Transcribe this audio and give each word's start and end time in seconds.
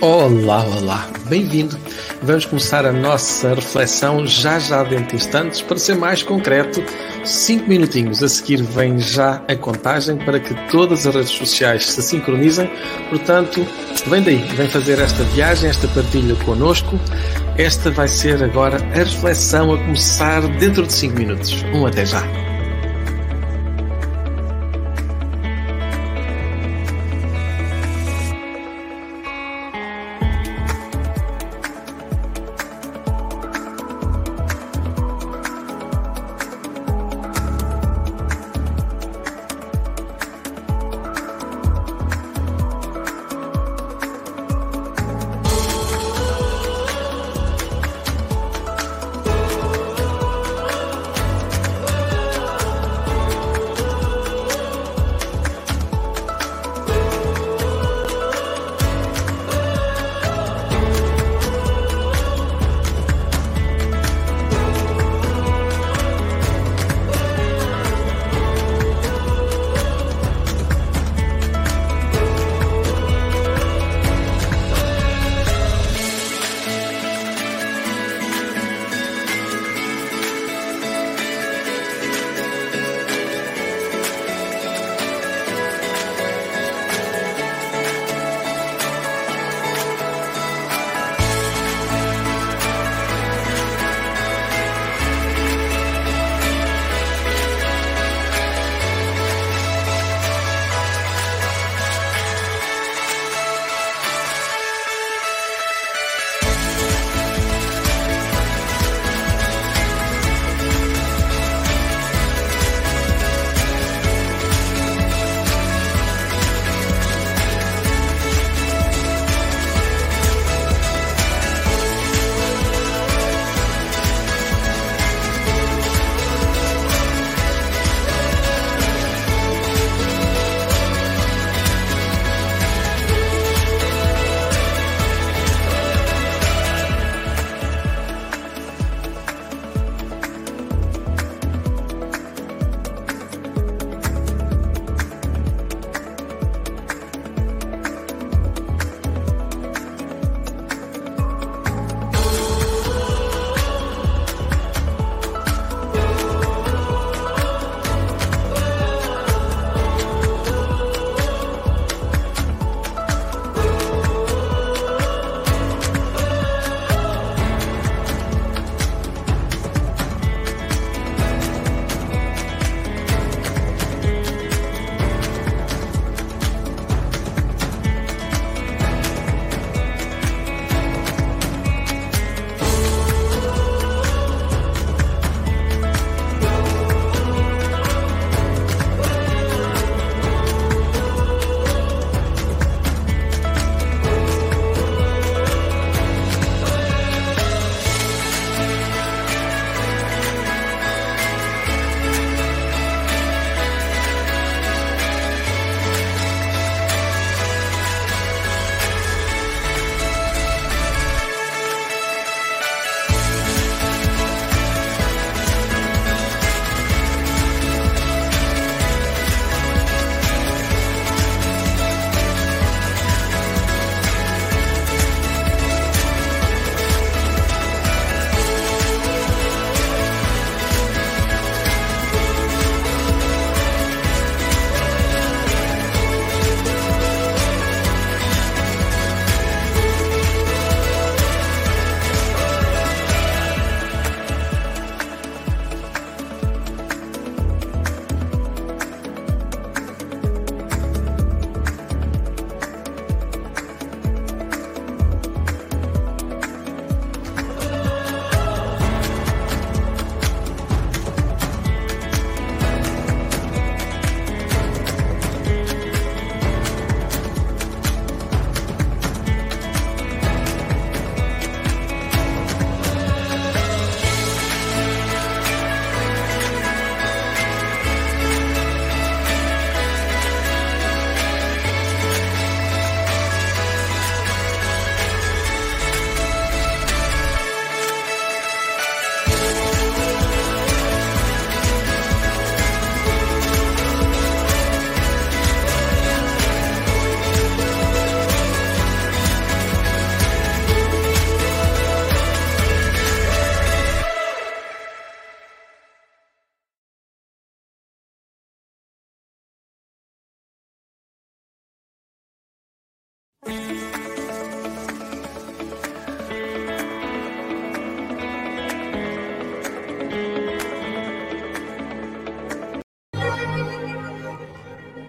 Olá, 0.00 0.62
olá, 0.64 1.08
bem-vindo. 1.28 1.78
Vamos 2.22 2.44
começar 2.44 2.84
a 2.84 2.92
nossa 2.92 3.54
reflexão 3.54 4.26
já 4.26 4.58
já 4.58 4.82
dentro 4.82 5.08
de 5.08 5.16
instantes. 5.16 5.62
Para 5.62 5.78
ser 5.78 5.96
mais 5.96 6.22
concreto, 6.22 6.84
5 7.24 7.66
minutinhos 7.66 8.22
a 8.22 8.28
seguir 8.28 8.62
vem 8.62 8.98
já 8.98 9.42
a 9.48 9.56
contagem 9.56 10.18
para 10.18 10.38
que 10.38 10.54
todas 10.70 11.06
as 11.06 11.14
redes 11.14 11.30
sociais 11.30 11.88
se 11.88 12.02
sincronizem. 12.02 12.70
Portanto, 13.08 13.66
vem 14.06 14.22
daí, 14.22 14.42
vem 14.54 14.68
fazer 14.68 14.98
esta 14.98 15.22
viagem, 15.24 15.70
esta 15.70 15.88
partilha 15.88 16.34
connosco. 16.44 16.98
Esta 17.56 17.90
vai 17.90 18.08
ser 18.08 18.42
agora 18.44 18.76
a 18.76 18.98
reflexão 18.98 19.72
a 19.72 19.78
começar 19.78 20.42
dentro 20.58 20.86
de 20.86 20.92
5 20.92 21.16
minutos. 21.16 21.64
Um 21.72 21.86
até 21.86 22.04
já. 22.04 22.22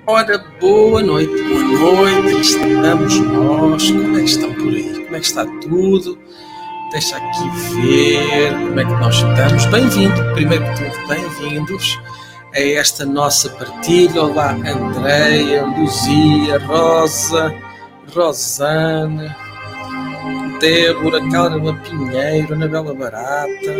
Ora, 0.08 0.38
boa 0.62 1.02
noite, 1.02 1.34
boa 1.80 2.12
noite, 2.22 2.42
estamos 2.42 3.20
nós. 3.22 3.90
Como 3.90 4.16
é 4.16 4.22
que 4.22 4.30
estão 4.30 4.54
por 4.54 4.68
aí? 4.68 5.04
Como 5.04 5.16
é 5.16 5.20
que 5.20 5.26
está 5.26 5.46
tudo? 5.62 6.20
Deixa 6.92 7.18
aqui 7.18 7.50
ver 7.82 8.52
como 8.52 8.80
é 8.80 8.86
que 8.86 8.92
nós 8.92 9.16
estamos. 9.16 9.66
Bem-vindo, 9.66 10.34
primeiro 10.36 10.64
que 10.64 10.92
tudo, 10.92 11.08
bem-vindos 11.08 12.00
a 12.54 12.60
esta 12.60 13.04
nossa 13.04 13.50
partilha. 13.50 14.22
Olá, 14.22 14.52
Andreia, 14.52 15.66
Luzia, 15.66 16.60
Rosa, 16.68 17.52
Rosana, 18.14 19.36
Débora, 20.60 21.20
Carla 21.32 21.74
Pinheiro, 21.78 22.54
Anabela 22.54 22.94
Barata. 22.94 23.76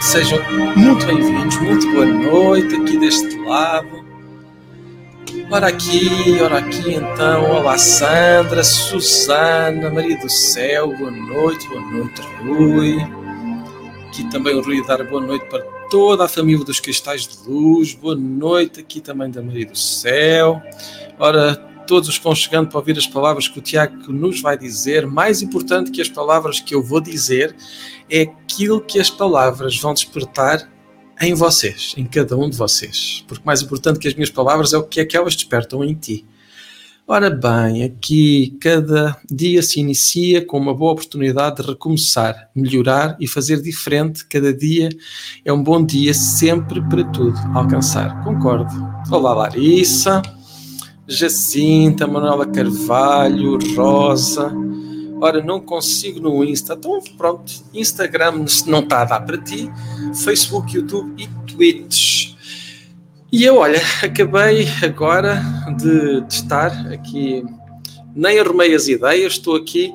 Sejam 0.00 0.40
muito 0.74 1.06
bem-vindos, 1.06 1.56
muito 1.58 1.88
boa 1.92 2.04
noite 2.04 2.74
aqui 2.74 2.98
deste 2.98 3.38
lado. 3.44 3.97
Ora 5.50 5.68
aqui, 5.68 6.38
ora 6.42 6.58
aqui 6.58 6.92
então. 6.92 7.50
Olá 7.50 7.78
Sandra, 7.78 8.62
Susana, 8.62 9.90
Maria 9.90 10.18
do 10.18 10.28
Céu, 10.28 10.94
boa 10.94 11.10
noite, 11.10 11.66
boa 11.68 11.80
noite 11.80 12.20
Rui. 12.42 12.98
Aqui 14.06 14.28
também 14.28 14.54
o 14.54 14.60
Rui 14.60 14.86
dar 14.86 15.02
boa 15.04 15.22
noite 15.22 15.46
para 15.46 15.62
toda 15.90 16.26
a 16.26 16.28
família 16.28 16.62
dos 16.62 16.80
Cristais 16.80 17.26
de 17.26 17.48
Luz. 17.48 17.94
Boa 17.94 18.14
noite 18.14 18.80
aqui 18.80 19.00
também 19.00 19.30
da 19.30 19.40
Maria 19.40 19.64
do 19.64 19.78
Céu. 19.78 20.60
Ora, 21.18 21.56
todos 21.86 22.10
os 22.10 22.18
que 22.18 22.24
vão 22.24 22.34
chegando 22.34 22.68
para 22.68 22.78
ouvir 22.78 22.98
as 22.98 23.06
palavras 23.06 23.48
que 23.48 23.58
o 23.58 23.62
Tiago 23.62 24.12
nos 24.12 24.42
vai 24.42 24.58
dizer. 24.58 25.06
Mais 25.06 25.40
importante 25.40 25.90
que 25.90 26.02
as 26.02 26.10
palavras 26.10 26.60
que 26.60 26.74
eu 26.74 26.82
vou 26.82 27.00
dizer 27.00 27.56
é 28.10 28.22
aquilo 28.22 28.82
que 28.82 29.00
as 29.00 29.08
palavras 29.08 29.80
vão 29.80 29.94
despertar 29.94 30.68
em 31.20 31.34
vocês, 31.34 31.94
em 31.96 32.04
cada 32.04 32.36
um 32.36 32.48
de 32.48 32.56
vocês. 32.56 33.24
Porque 33.26 33.44
mais 33.44 33.62
importante 33.62 33.98
que 33.98 34.08
as 34.08 34.14
minhas 34.14 34.30
palavras 34.30 34.72
é 34.72 34.78
o 34.78 34.84
que 34.84 35.00
é 35.00 35.04
que 35.04 35.16
elas 35.16 35.34
despertam 35.34 35.84
em 35.84 35.94
ti. 35.94 36.24
Ora 37.10 37.30
bem, 37.30 37.84
aqui 37.84 38.54
cada 38.60 39.16
dia 39.30 39.62
se 39.62 39.80
inicia 39.80 40.44
com 40.44 40.58
uma 40.58 40.74
boa 40.74 40.92
oportunidade 40.92 41.56
de 41.56 41.62
recomeçar, 41.62 42.50
melhorar 42.54 43.16
e 43.18 43.26
fazer 43.26 43.62
diferente. 43.62 44.26
Cada 44.26 44.52
dia 44.52 44.90
é 45.42 45.50
um 45.50 45.62
bom 45.62 45.82
dia 45.82 46.12
sempre 46.12 46.82
para 46.86 47.02
tudo 47.04 47.34
alcançar. 47.54 48.22
Concordo. 48.22 48.70
Olá, 49.10 49.32
Larissa, 49.32 50.20
Jacinta, 51.06 52.06
Manuela 52.06 52.46
Carvalho, 52.46 53.58
Rosa. 53.74 54.52
Ora, 55.20 55.42
não 55.42 55.60
consigo 55.60 56.20
no 56.20 56.44
Insta. 56.44 56.74
Então, 56.74 56.98
pronto, 57.16 57.52
Instagram 57.74 58.44
não 58.66 58.80
está 58.80 59.02
a 59.02 59.04
dar 59.04 59.20
para 59.20 59.38
ti, 59.38 59.70
Facebook, 60.24 60.74
YouTube 60.74 61.22
e 61.22 61.26
Twitch. 61.50 62.34
E 63.30 63.44
eu, 63.44 63.56
olha, 63.56 63.80
acabei 64.02 64.66
agora 64.82 65.42
de, 65.76 66.22
de 66.22 66.32
estar 66.32 66.70
aqui, 66.92 67.44
nem 68.14 68.38
arrumei 68.38 68.74
as 68.74 68.88
ideias, 68.88 69.34
estou 69.34 69.56
aqui 69.56 69.92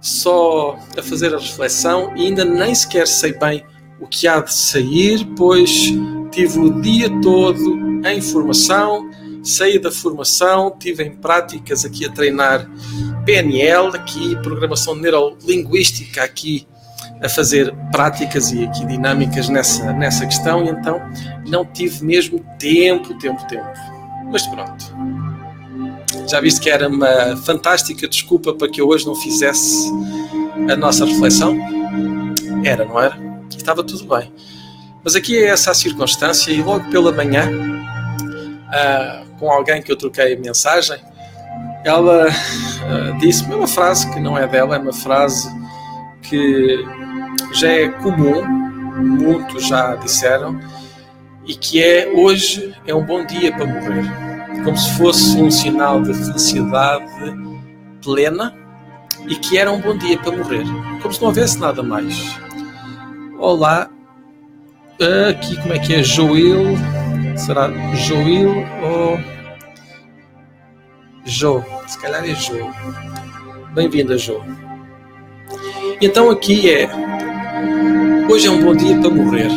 só 0.00 0.78
a 0.96 1.02
fazer 1.02 1.34
a 1.34 1.38
reflexão 1.38 2.14
e 2.16 2.26
ainda 2.26 2.44
nem 2.44 2.74
sequer 2.74 3.06
sei 3.06 3.32
bem 3.32 3.64
o 4.00 4.06
que 4.06 4.28
há 4.28 4.40
de 4.40 4.52
sair, 4.52 5.26
pois 5.36 5.92
tive 6.30 6.58
o 6.58 6.80
dia 6.80 7.10
todo 7.20 7.78
em 8.06 8.20
formação, 8.20 9.10
saí 9.42 9.78
da 9.78 9.90
formação, 9.90 10.74
tive 10.78 11.04
em 11.04 11.16
práticas 11.16 11.84
aqui 11.84 12.04
a 12.04 12.10
treinar 12.10 12.68
PNL, 13.24 13.88
aqui 13.94 14.36
programação 14.42 14.94
neurolinguística 14.94 16.22
aqui 16.22 16.66
a 17.22 17.28
fazer 17.28 17.74
práticas 17.90 18.52
e 18.52 18.64
aqui 18.64 18.84
dinâmicas 18.86 19.48
nessa, 19.48 19.92
nessa 19.92 20.26
questão, 20.26 20.64
e 20.64 20.70
então 20.70 21.00
não 21.46 21.64
tive 21.64 22.04
mesmo 22.04 22.44
tempo, 22.58 23.18
tempo, 23.18 23.44
tempo. 23.46 23.68
Mas 24.30 24.46
pronto. 24.46 24.84
Já 26.28 26.40
viste 26.40 26.60
que 26.60 26.70
era 26.70 26.88
uma 26.88 27.36
fantástica 27.38 28.06
desculpa 28.08 28.54
para 28.54 28.68
que 28.68 28.80
eu 28.80 28.88
hoje 28.88 29.06
não 29.06 29.14
fizesse 29.14 29.90
a 30.70 30.76
nossa 30.76 31.04
reflexão? 31.04 31.56
Era, 32.64 32.84
não 32.84 33.00
era? 33.00 33.16
Estava 33.56 33.82
tudo 33.82 34.04
bem. 34.16 34.32
Mas 35.02 35.14
aqui 35.14 35.38
é 35.38 35.46
essa 35.46 35.70
a 35.70 35.74
circunstância, 35.74 36.50
e 36.50 36.62
logo 36.62 36.90
pela 36.90 37.12
manhã, 37.12 37.50
uh, 38.68 39.27
com 39.38 39.50
alguém 39.50 39.82
que 39.82 39.90
eu 39.90 39.96
troquei 39.96 40.36
mensagem, 40.36 40.98
ela 41.84 42.28
uh, 42.28 43.18
disse-me 43.18 43.54
uma 43.54 43.66
frase 43.66 44.10
que 44.12 44.20
não 44.20 44.36
é 44.36 44.46
dela, 44.46 44.76
é 44.76 44.78
uma 44.78 44.92
frase 44.92 45.48
que 46.22 46.84
já 47.52 47.68
é 47.68 47.88
comum, 47.88 48.44
muitos 48.98 49.66
já 49.66 49.94
disseram, 49.96 50.60
e 51.46 51.54
que 51.54 51.82
é 51.82 52.12
hoje 52.14 52.74
é 52.86 52.94
um 52.94 53.04
bom 53.04 53.24
dia 53.24 53.50
para 53.52 53.66
morrer. 53.66 54.04
Como 54.64 54.76
se 54.76 54.90
fosse 54.98 55.40
um 55.40 55.50
sinal 55.50 56.02
de 56.02 56.12
felicidade 56.12 57.06
plena 58.02 58.54
e 59.26 59.36
que 59.36 59.56
era 59.56 59.70
um 59.70 59.80
bom 59.80 59.96
dia 59.96 60.18
para 60.18 60.36
morrer. 60.36 60.64
Como 61.00 61.12
se 61.12 61.20
não 61.20 61.28
houvesse 61.28 61.58
nada 61.58 61.82
mais. 61.82 62.36
Olá, 63.38 63.88
aqui 65.30 65.56
como 65.62 65.72
é 65.72 65.78
que 65.78 65.94
é? 65.94 66.02
Joel? 66.02 66.76
Será 67.38 67.70
Joel 67.94 68.66
ou 68.82 69.18
Jo? 71.24 71.64
Se 71.86 71.98
calhar 71.98 72.24
é 72.24 72.34
Jo. 72.34 72.70
Bem-vinda, 73.72 74.18
Jo. 74.18 74.42
Então 76.00 76.30
aqui 76.30 76.70
é 76.70 76.88
Hoje 78.30 78.46
é 78.46 78.50
um 78.50 78.62
bom 78.62 78.74
dia 78.74 79.00
para 79.00 79.08
morrer. 79.08 79.48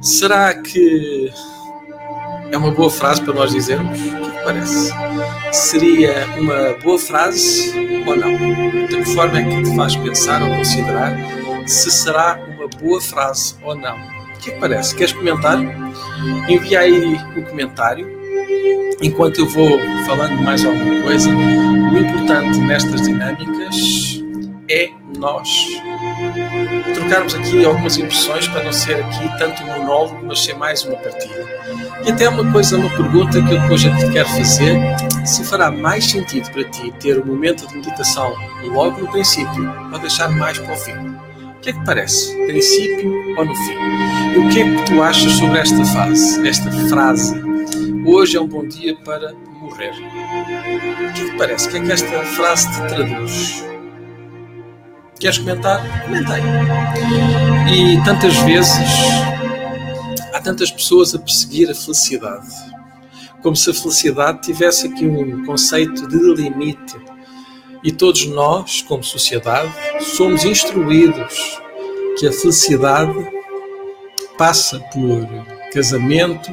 Será 0.00 0.54
que 0.54 1.32
é 2.52 2.56
uma 2.56 2.70
boa 2.70 2.90
frase 2.90 3.20
para 3.22 3.34
nós 3.34 3.50
dizermos? 3.50 3.98
O 3.98 4.30
que 4.30 4.44
parece? 4.44 4.92
Seria 5.52 6.26
uma 6.38 6.74
boa 6.84 6.98
frase 6.98 7.72
ou 8.06 8.16
não? 8.16 8.36
De 8.86 8.96
que 8.98 9.04
forma 9.06 9.40
é 9.40 9.42
que 9.42 9.62
te 9.62 9.74
faz 9.74 9.96
pensar 9.96 10.42
ou 10.42 10.54
considerar 10.54 11.16
se 11.66 11.90
será 11.90 12.38
uma 12.56 12.68
boa 12.68 13.00
frase 13.00 13.56
ou 13.62 13.74
não? 13.74 14.17
O 14.38 14.40
que, 14.40 14.50
é 14.50 14.54
que 14.54 14.60
parece? 14.60 14.94
Queres 14.94 15.12
comentar? 15.12 15.58
Envia 16.48 16.80
aí 16.80 17.16
o 17.36 17.42
comentário 17.42 18.08
enquanto 19.02 19.40
eu 19.40 19.48
vou 19.48 19.80
falando 20.06 20.40
mais 20.42 20.64
alguma 20.64 21.02
coisa. 21.02 21.28
O 21.28 21.98
importante 21.98 22.58
nestas 22.60 23.02
dinâmicas 23.02 24.22
é 24.70 24.90
nós 25.18 25.48
trocarmos 26.94 27.34
aqui 27.34 27.64
algumas 27.64 27.96
impressões 27.96 28.46
para 28.46 28.62
não 28.62 28.72
ser 28.72 29.02
aqui 29.02 29.28
tanto 29.38 29.64
um 29.64 29.66
monólogo, 29.66 30.20
mas 30.24 30.44
ser 30.44 30.54
mais 30.54 30.84
uma 30.84 30.96
partilha. 30.96 31.44
E 32.06 32.10
até 32.12 32.28
uma 32.28 32.52
coisa, 32.52 32.78
uma 32.78 32.90
pergunta 32.90 33.42
que 33.42 33.54
eu 33.54 33.60
depois 33.60 33.82
te 33.82 34.12
quero 34.12 34.28
fazer, 34.28 34.78
se 35.26 35.42
fará 35.44 35.68
mais 35.68 36.04
sentido 36.04 36.48
para 36.52 36.62
ti 36.64 36.92
ter 37.00 37.18
o 37.18 37.22
um 37.22 37.26
momento 37.26 37.66
de 37.66 37.74
meditação 37.74 38.32
logo 38.62 39.00
no 39.00 39.10
princípio 39.10 39.74
ou 39.92 39.98
deixar 39.98 40.28
mais 40.30 40.58
para 40.58 40.72
o 40.72 40.76
fim. 40.76 41.17
O 41.58 41.60
que 41.60 41.70
é 41.70 41.72
que 41.72 41.84
parece? 41.84 42.36
Princípio 42.46 43.36
ou 43.36 43.44
no 43.44 43.54
fim? 43.54 43.74
E 44.32 44.38
o 44.38 44.48
que 44.48 44.60
é 44.60 44.76
que 44.76 44.84
tu 44.84 45.02
achas 45.02 45.32
sobre 45.32 45.58
esta 45.58 45.84
fase, 45.86 46.48
esta 46.48 46.70
frase? 46.88 47.34
Hoje 48.06 48.36
é 48.36 48.40
um 48.40 48.46
bom 48.46 48.64
dia 48.66 48.96
para 49.04 49.34
morrer. 49.60 49.90
O 49.90 51.12
que 51.12 51.20
é 51.20 51.30
que 51.30 51.36
parece? 51.36 51.66
O 51.66 51.70
que 51.72 51.76
é 51.78 51.80
que 51.80 51.92
esta 51.92 52.22
frase 52.22 52.70
te 52.70 52.86
traduz? 52.86 53.64
Queres 55.18 55.38
comentar? 55.38 56.04
Comentei. 56.04 56.42
E 57.74 58.04
tantas 58.04 58.36
vezes 58.36 58.78
há 60.32 60.40
tantas 60.40 60.70
pessoas 60.70 61.12
a 61.12 61.18
perseguir 61.18 61.68
a 61.68 61.74
felicidade, 61.74 62.46
como 63.42 63.56
se 63.56 63.68
a 63.70 63.74
felicidade 63.74 64.42
tivesse 64.42 64.86
aqui 64.86 65.04
um 65.04 65.44
conceito 65.44 66.06
de 66.06 66.34
limite. 66.40 66.96
E 67.88 67.90
todos 67.90 68.26
nós, 68.26 68.82
como 68.82 69.02
sociedade, 69.02 69.72
somos 70.02 70.44
instruídos 70.44 71.58
que 72.18 72.26
a 72.26 72.32
felicidade 72.32 73.14
passa 74.36 74.78
por 74.92 75.26
casamento, 75.72 76.52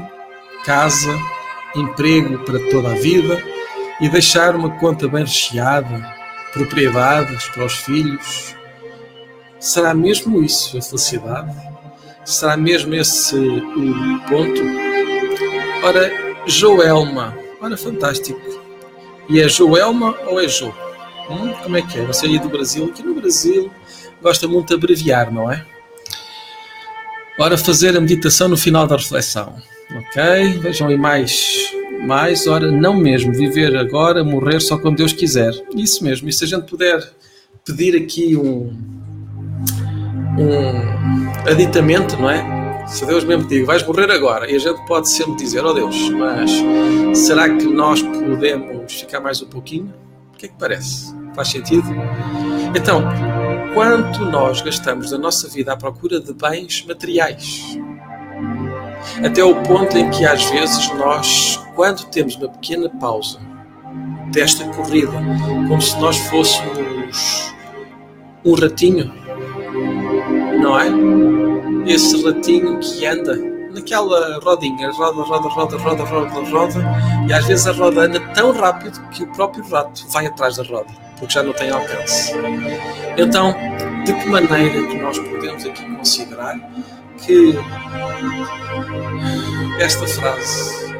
casa, 0.64 1.14
emprego 1.76 2.40
para 2.46 2.58
toda 2.70 2.90
a 2.90 2.96
vida 2.96 3.44
e 4.00 4.08
deixar 4.08 4.56
uma 4.56 4.80
conta 4.80 5.10
bem 5.10 5.26
recheada, 5.26 6.10
propriedades 6.54 7.50
para 7.50 7.66
os 7.66 7.74
filhos, 7.80 8.56
Será 9.60 9.94
mesmo 9.94 10.42
isso 10.42 10.78
a 10.78 10.82
felicidade? 10.82 11.54
Será 12.24 12.56
mesmo 12.56 12.94
esse 12.94 13.36
o 13.36 14.20
ponto? 14.30 14.62
Ora, 15.84 16.12
Joelma. 16.46 17.38
Ora, 17.60 17.76
fantástico. 17.76 18.40
E 19.28 19.42
é 19.42 19.50
Joelma 19.50 20.16
ou 20.28 20.40
é 20.40 20.48
Jo? 20.48 20.85
Hum, 21.30 21.54
como 21.64 21.78
é 21.78 21.82
que 21.82 22.00
é? 22.00 22.06
Você 22.06 22.28
aí 22.28 22.40
do 22.40 22.50
Brasil? 22.50 22.86
Aqui 22.86 23.02
no 23.04 23.16
Brasil 23.16 23.72
gosta 24.22 24.48
muito 24.48 24.68
de 24.70 24.74
abreviar, 24.76 25.32
não 25.32 25.52
é? 25.52 25.66
Ora, 27.38 27.58
fazer 27.58 27.98
a 27.98 28.02
meditação 28.02 28.48
no 28.48 28.56
final 28.56 28.88
da 28.88 28.96
reflexão. 28.96 29.56
Ok? 29.92 30.60
Vejam 30.60 30.88
aí 30.88 30.98
mais. 30.98 31.74
Mais, 32.02 32.48
ora, 32.48 32.72
não 32.72 32.94
mesmo. 32.94 33.34
Viver 33.34 33.76
agora, 33.76 34.24
morrer 34.24 34.60
só 34.60 34.78
quando 34.78 34.98
Deus 34.98 35.14
quiser. 35.14 35.54
Isso 35.76 36.04
mesmo. 36.04 36.30
E 36.30 36.34
se 36.34 36.44
a 36.44 36.48
gente 36.48 36.66
puder 36.66 37.12
pedir 37.66 37.96
aqui 37.96 38.38
um, 38.38 38.78
um 40.38 41.50
aditamento, 41.50 42.16
não 42.18 42.30
é? 42.30 42.86
Se 42.88 43.06
Deus 43.06 43.24
mesmo 43.24 43.48
diga, 43.48 43.66
vais 43.66 43.86
morrer 43.86 44.12
agora, 44.12 44.50
e 44.50 44.56
a 44.56 44.60
gente 44.60 44.80
pode 44.86 45.10
sempre 45.10 45.36
dizer, 45.38 45.66
oh 45.66 45.74
Deus, 45.74 46.10
mas 46.12 46.52
será 47.18 47.50
que 47.50 47.66
nós 47.66 48.02
podemos 48.04 48.94
ficar 48.94 49.20
mais 49.20 49.42
um 49.42 49.48
pouquinho? 49.48 49.92
Que 50.46 50.50
é 50.50 50.54
que 50.54 50.60
parece? 50.60 51.16
Faz 51.34 51.48
sentido? 51.48 51.88
Então, 52.76 53.02
quanto 53.74 54.26
nós 54.26 54.62
gastamos 54.62 55.10
da 55.10 55.18
nossa 55.18 55.50
vida 55.50 55.74
à 55.74 55.76
procura 55.76 56.20
de 56.20 56.34
bens 56.34 56.86
materiais? 56.88 57.80
Até 59.26 59.44
o 59.44 59.56
ponto 59.64 59.98
em 59.98 60.08
que 60.12 60.24
às 60.24 60.44
vezes 60.52 60.88
nós, 60.94 61.60
quando 61.76 62.06
temos 62.12 62.36
uma 62.36 62.50
pequena 62.50 62.88
pausa 63.00 63.40
desta 64.32 64.66
corrida, 64.66 65.14
como 65.68 65.82
se 65.82 66.00
nós 66.00 66.18
fôssemos 66.18 67.52
um 68.46 68.54
ratinho, 68.54 69.12
não 70.62 70.80
é? 70.80 71.92
Esse 71.92 72.24
ratinho 72.24 72.80
que 72.80 73.04
anda 73.04 73.36
naquela 73.74 74.40
rodinha, 74.44 74.92
roda, 74.92 75.24
roda, 75.24 75.50
roda, 75.50 75.78
roda, 75.78 76.04
roda, 76.04 76.50
roda, 76.52 76.86
e 77.28 77.34
às 77.34 77.46
vezes 77.46 77.68
a 77.68 77.72
roda 77.72 78.02
anda 78.02 78.20
tão 78.34 78.52
rápido 78.52 79.00
que 79.10 79.24
o 79.24 79.28
próprio 79.28 79.68
rato 79.70 80.08
vai 80.10 80.26
atrás 80.26 80.58
da 80.58 80.64
roda, 80.64 80.92
porque 81.18 81.34
já 81.34 81.44
não 81.44 81.54
tem 81.54 81.70
alcance. 81.70 82.34
Então, 83.18 83.56
de 84.06 84.14
que 84.14 84.30
maneira 84.30 84.88
que 84.88 84.98
nós 84.98 85.18
podemos 85.20 85.66
aqui 85.66 85.84
considerar 85.96 86.60
que 87.18 87.56
esta 89.80 90.06
frase 90.08 90.96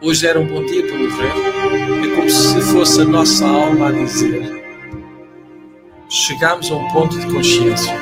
hoje 0.00 0.26
era 0.26 0.38
um 0.38 0.46
bom 0.46 0.64
dia 0.64 0.86
para 0.86 0.98
morrer 0.98 2.04
é 2.04 2.14
como 2.14 2.30
se 2.30 2.60
fosse 2.60 3.00
a 3.00 3.04
nossa 3.04 3.46
alma 3.46 3.88
a 3.88 3.92
dizer 3.92 4.56
chegamos 6.08 6.70
a 6.70 6.76
um 6.76 6.88
ponto 6.92 7.18
de 7.18 7.26
consciência. 7.32 7.92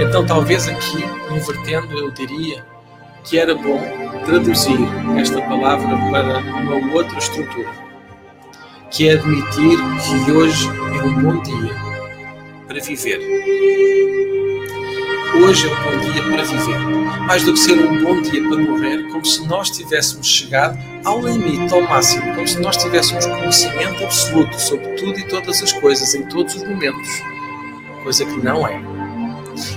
Então, 0.00 0.26
talvez 0.26 0.68
aqui, 0.68 1.04
invertendo, 1.30 1.96
eu 1.96 2.10
diria 2.10 2.64
que 3.24 3.38
era 3.38 3.54
bom 3.54 3.80
traduzir 4.26 4.78
esta 5.18 5.40
palavra 5.42 5.96
para 6.10 6.38
uma 6.38 6.94
outra 6.94 7.18
estrutura, 7.18 7.70
que 8.90 9.08
é 9.08 9.14
admitir 9.14 9.78
que 10.26 10.30
hoje 10.30 10.68
é 10.68 11.02
um 11.02 11.22
bom 11.22 11.42
dia 11.42 11.74
para 12.68 12.80
viver. 12.80 13.20
Hoje 15.42 15.68
é 15.68 15.72
um 15.72 15.82
bom 15.82 16.12
dia 16.12 16.22
para 16.22 16.44
viver. 16.44 16.78
Mais 17.26 17.42
do 17.44 17.54
que 17.54 17.58
ser 17.58 17.78
um 17.78 18.04
bom 18.04 18.20
dia 18.20 18.46
para 18.46 18.58
morrer, 18.58 19.08
como 19.08 19.24
se 19.24 19.44
nós 19.46 19.70
tivéssemos 19.70 20.26
chegado 20.26 20.78
ao 21.04 21.20
limite, 21.20 21.72
ao 21.74 21.82
máximo, 21.82 22.34
como 22.34 22.46
se 22.46 22.60
nós 22.60 22.76
tivéssemos 22.76 23.26
conhecimento 23.26 24.04
absoluto 24.04 24.60
sobre 24.60 24.86
tudo 24.94 25.18
e 25.18 25.26
todas 25.26 25.62
as 25.62 25.72
coisas, 25.72 26.14
em 26.14 26.22
todos 26.26 26.54
os 26.54 26.62
momentos. 26.62 27.08
Coisa 28.02 28.24
que 28.24 28.36
não 28.44 28.68
é. 28.68 28.80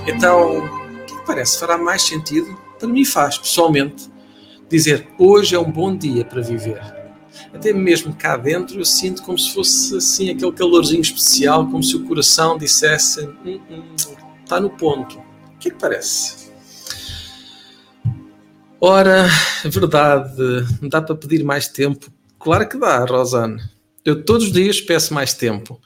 Então, 0.06 0.58
o 0.58 1.04
que 1.06 1.14
parece? 1.26 1.58
Fará 1.58 1.78
mais 1.78 2.02
sentido? 2.02 2.67
Para 2.78 2.88
mim 2.88 3.04
faz, 3.04 3.38
pessoalmente, 3.38 4.10
dizer 4.68 5.08
hoje 5.18 5.54
é 5.54 5.58
um 5.58 5.70
bom 5.70 5.96
dia 5.96 6.24
para 6.24 6.40
viver. 6.40 6.80
Até 7.52 7.72
mesmo 7.72 8.14
cá 8.14 8.36
dentro 8.36 8.78
eu 8.78 8.84
sinto 8.84 9.22
como 9.22 9.38
se 9.38 9.52
fosse 9.52 9.96
assim 9.96 10.30
aquele 10.30 10.52
calorzinho 10.52 11.00
especial, 11.00 11.66
como 11.66 11.82
se 11.82 11.96
o 11.96 12.04
coração 12.04 12.58
dissesse 12.58 13.24
hum, 13.26 13.60
hum, 13.70 13.94
está 14.44 14.60
no 14.60 14.70
ponto 14.70 15.18
o 15.18 15.60
que, 15.60 15.68
é 15.68 15.70
que 15.72 15.76
parece? 15.76 16.52
Ora, 18.80 19.26
verdade, 19.64 20.64
dá 20.82 21.02
para 21.02 21.16
pedir 21.16 21.42
mais 21.42 21.66
tempo? 21.66 22.12
Claro 22.38 22.68
que 22.68 22.78
dá, 22.78 23.04
Rosane. 23.04 23.60
Eu 24.04 24.24
todos 24.24 24.46
os 24.46 24.52
dias 24.52 24.80
peço 24.80 25.12
mais 25.12 25.34
tempo. 25.34 25.80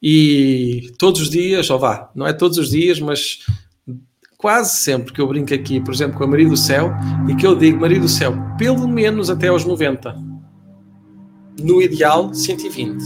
E 0.00 0.92
todos 0.96 1.22
os 1.22 1.30
dias, 1.30 1.68
ou 1.68 1.80
vá, 1.80 2.12
não 2.14 2.28
é 2.28 2.32
todos 2.32 2.58
os 2.58 2.70
dias, 2.70 3.00
mas 3.00 3.40
quase 4.38 4.78
sempre 4.78 5.12
que 5.12 5.20
eu 5.20 5.26
brinco 5.26 5.52
aqui, 5.52 5.80
por 5.80 5.92
exemplo, 5.92 6.16
com 6.16 6.24
a 6.24 6.26
Maria 6.28 6.48
do 6.48 6.56
Céu, 6.56 6.92
e 7.28 7.34
que 7.34 7.46
eu 7.46 7.54
digo, 7.54 7.80
Maria 7.80 8.00
do 8.00 8.08
Céu, 8.08 8.32
pelo 8.56 8.88
menos 8.88 9.28
até 9.28 9.48
aos 9.48 9.64
90. 9.64 10.16
No 11.60 11.82
ideal, 11.82 12.32
120. 12.32 13.02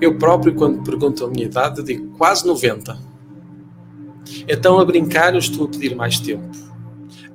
Eu 0.00 0.16
próprio, 0.16 0.54
quando 0.54 0.82
pergunto 0.82 1.24
a 1.24 1.28
minha 1.28 1.44
idade, 1.44 1.82
digo 1.82 2.16
quase 2.16 2.46
90 2.46 3.10
então, 4.48 4.78
a 4.78 4.84
brincar, 4.84 5.34
eu 5.34 5.38
estou 5.38 5.66
a 5.66 5.68
pedir 5.68 5.94
mais 5.94 6.18
tempo. 6.18 6.48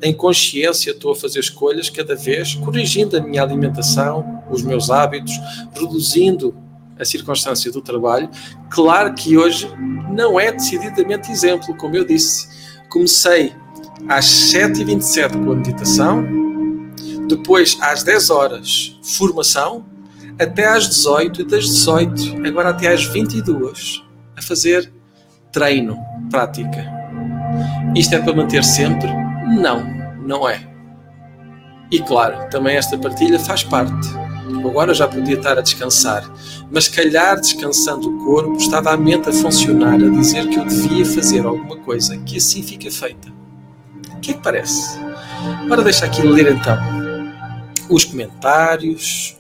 Em 0.02 0.14
consciência, 0.14 0.92
estou 0.92 1.12
a 1.12 1.16
fazer 1.16 1.40
escolhas 1.40 1.90
cada 1.90 2.16
vez, 2.16 2.56
corrigindo 2.56 3.18
a 3.18 3.22
minha 3.22 3.42
alimentação, 3.42 4.44
os 4.50 4.62
meus 4.62 4.90
hábitos, 4.90 5.34
reduzindo 5.74 6.56
a 7.00 7.06
circunstância 7.06 7.72
do 7.72 7.82
trabalho. 7.82 8.30
Claro 8.70 9.14
que 9.14 9.38
hoje 9.38 9.70
não 10.12 10.40
é 10.40 10.52
decididamente 10.52 11.32
exemplo, 11.32 11.76
como 11.78 11.96
eu 11.96 12.06
disse. 12.06 12.65
Comecei 12.96 13.54
às 14.08 14.24
7h27 14.26 15.34
com 15.44 15.52
a 15.52 15.56
meditação, 15.56 16.26
depois 17.28 17.78
às 17.82 18.04
10 18.04 18.30
horas 18.30 18.98
formação, 19.18 19.86
até 20.40 20.66
às 20.66 20.88
18 20.88 21.42
e 21.42 21.44
das 21.44 21.66
18 21.66 22.48
agora 22.48 22.70
até 22.70 22.88
às 22.88 23.04
22 23.04 24.02
a 24.38 24.42
fazer 24.42 24.94
treino, 25.52 25.98
prática. 26.32 26.90
Isto 27.98 28.16
é 28.16 28.20
para 28.20 28.34
manter 28.34 28.64
sempre? 28.64 29.12
Não, 29.60 29.86
não 30.26 30.48
é. 30.48 30.66
E 31.92 32.00
claro, 32.00 32.50
também 32.50 32.78
esta 32.78 32.98
partilha 32.98 33.38
faz 33.38 33.62
parte. 33.62 34.08
Agora 34.66 34.94
já 34.94 35.08
podia 35.08 35.36
estar 35.36 35.58
a 35.58 35.62
descansar, 35.62 36.30
mas 36.72 36.88
calhar 36.88 37.40
descansando 37.40 38.10
o 38.10 38.26
corpo 38.26 38.58
estava 38.58 38.92
a 38.92 38.98
mente 38.98 39.30
a 39.30 39.34
funcionar, 39.34 39.96
a 39.96 40.10
dizer 40.10 40.48
que 40.50 40.58
eu 40.58 40.66
devia 40.66 41.06
fazer 41.06 41.46
alguma 41.46 41.78
coisa 41.78 42.18
que 42.18 42.38
assim 42.38 42.62
fica 42.62 42.92
feita. 42.92 43.30
O 44.16 44.20
que 44.20 44.32
é 44.32 44.34
que 44.34 44.42
parece? 44.42 45.00
Ora, 45.70 45.84
deixa 45.84 46.06
aqui 46.06 46.22
ler 46.22 46.52
então 46.52 47.06
os 47.90 48.04
comentários. 48.04 49.38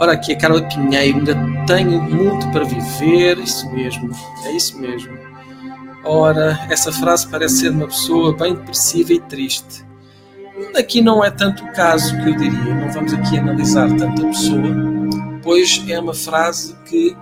Ora, 0.00 0.12
aqui 0.12 0.32
a 0.32 0.36
Carla 0.36 0.62
Pinheiro, 0.62 1.18
ainda 1.18 1.36
tenho 1.66 2.00
muito 2.00 2.50
para 2.50 2.64
viver, 2.64 3.38
isso 3.38 3.70
mesmo, 3.70 4.10
é 4.44 4.52
isso 4.52 4.78
mesmo. 4.78 5.12
Ora, 6.04 6.58
essa 6.70 6.90
frase 6.90 7.28
parece 7.28 7.60
ser 7.60 7.70
de 7.70 7.76
uma 7.76 7.86
pessoa 7.86 8.34
bem 8.34 8.54
depressiva 8.54 9.12
e 9.12 9.20
triste. 9.20 9.84
Aqui 10.76 11.00
não 11.00 11.24
é 11.24 11.30
tanto 11.30 11.64
o 11.64 11.72
caso 11.72 12.16
que 12.22 12.28
eu 12.28 12.36
diria, 12.36 12.74
não 12.74 12.90
vamos 12.90 13.12
aqui 13.12 13.38
analisar 13.38 13.88
tanto 13.96 14.22
a 14.22 14.28
pessoa, 14.28 14.62
pois 15.42 15.82
é 15.88 15.98
uma 15.98 16.14
frase 16.14 16.76
que, 16.88 17.16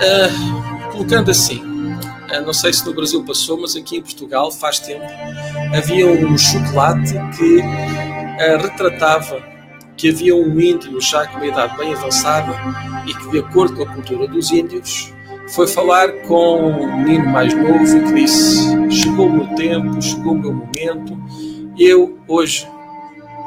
uh, 0.00 0.92
colocando 0.92 1.30
assim, 1.30 1.62
uh, 1.62 2.44
não 2.44 2.52
sei 2.52 2.72
se 2.72 2.84
no 2.86 2.94
Brasil 2.94 3.22
passou, 3.24 3.60
mas 3.60 3.76
aqui 3.76 3.98
em 3.98 4.02
Portugal, 4.02 4.50
faz 4.50 4.80
tempo, 4.80 5.04
havia 5.76 6.06
um 6.06 6.36
chocolate 6.36 7.14
que 7.36 7.58
uh, 7.58 8.62
retratava 8.62 9.50
que 10.00 10.08
havia 10.08 10.34
um 10.34 10.58
índio 10.58 10.98
já 10.98 11.26
com 11.26 11.36
uma 11.36 11.46
idade 11.46 11.76
bem 11.76 11.92
avançada 11.92 12.54
e 13.06 13.12
que, 13.12 13.30
de 13.30 13.38
acordo 13.40 13.76
com 13.76 13.82
a 13.82 13.94
cultura 13.94 14.26
dos 14.26 14.50
índios, 14.50 15.12
foi 15.48 15.66
falar 15.66 16.10
com 16.22 16.70
um 16.70 17.02
menino 17.02 17.26
mais 17.28 17.52
novo 17.54 17.84
que 17.84 18.14
disse: 18.14 18.70
Chegou 18.90 19.26
o 19.26 19.32
meu 19.32 19.54
tempo, 19.56 20.00
chegou 20.00 20.32
o 20.32 20.38
meu 20.38 20.54
momento, 20.54 21.18
eu 21.80 22.18
hoje 22.28 22.68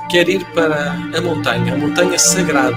quero 0.10 0.32
ir 0.32 0.44
para 0.54 0.94
a 1.16 1.22
montanha, 1.22 1.76
a 1.76 1.78
montanha 1.78 2.18
sagrada. 2.18 2.76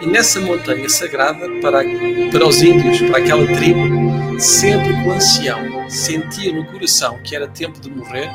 E 0.00 0.06
nessa 0.06 0.40
montanha 0.40 0.88
sagrada, 0.88 1.46
para, 1.60 1.82
para 2.30 2.46
os 2.46 2.62
índios, 2.62 3.00
para 3.02 3.18
aquela 3.18 3.44
tribo, 3.44 4.38
sempre 4.38 4.94
que 4.94 5.08
o 5.08 5.10
ancião 5.10 5.90
sentia 5.90 6.52
no 6.52 6.64
coração 6.64 7.18
que 7.24 7.34
era 7.34 7.48
tempo 7.48 7.80
de 7.80 7.90
morrer, 7.90 8.30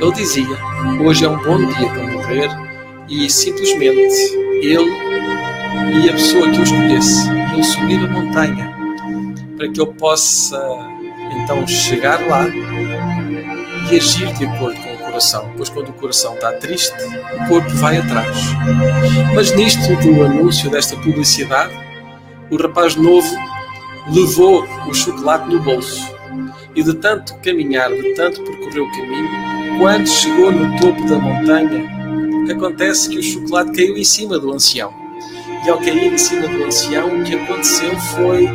ele 0.00 0.12
dizia: 0.12 0.56
Hoje 1.04 1.26
é 1.26 1.28
um 1.28 1.36
bom 1.36 1.58
dia 1.58 1.88
para 1.90 2.06
morrer, 2.06 2.48
e 3.08 3.28
simplesmente 3.28 4.34
ele 4.62 4.90
e 6.02 6.08
a 6.08 6.12
pessoa 6.12 6.50
que 6.50 6.58
o 6.58 6.62
escolhesse, 6.62 7.28
ele 7.52 7.62
subir 7.62 7.98
a 7.98 8.08
montanha 8.08 8.74
para 9.56 9.70
que 9.70 9.80
eu 9.80 9.86
possa 9.88 10.58
então 11.42 11.66
chegar 11.66 12.20
lá 12.26 12.46
e 13.90 13.96
agir 13.96 14.32
de 14.34 14.46
acordo 14.46 14.83
coração, 15.14 15.52
pois 15.56 15.68
quando 15.68 15.90
o 15.90 15.92
coração 15.92 16.34
está 16.34 16.52
triste, 16.54 16.92
o 17.44 17.48
corpo 17.48 17.70
vai 17.76 17.98
atrás. 17.98 18.36
Mas 19.34 19.54
nisto 19.54 19.94
do 19.96 20.24
anúncio 20.24 20.68
desta 20.70 20.96
publicidade, 20.96 21.72
o 22.50 22.56
rapaz 22.56 22.96
novo 22.96 23.28
levou 24.12 24.66
o 24.88 24.92
chocolate 24.92 25.48
no 25.48 25.60
bolso 25.60 26.12
e 26.74 26.82
de 26.82 26.94
tanto 26.94 27.36
caminhar, 27.36 27.92
de 27.92 28.14
tanto 28.14 28.42
percorrer 28.42 28.80
o 28.80 28.90
caminho, 28.90 29.78
quando 29.78 30.08
chegou 30.08 30.50
no 30.50 30.80
topo 30.80 31.06
da 31.06 31.16
montanha, 31.16 31.88
acontece 32.50 33.08
que 33.08 33.18
o 33.18 33.22
chocolate 33.22 33.72
caiu 33.72 33.96
em 33.96 34.04
cima 34.04 34.38
do 34.38 34.52
ancião. 34.52 34.92
E 35.64 35.70
ao 35.70 35.78
cair 35.78 36.12
em 36.12 36.18
cima 36.18 36.48
do 36.48 36.64
ancião, 36.64 37.20
o 37.20 37.22
que 37.22 37.36
aconteceu 37.36 37.96
foi 38.00 38.48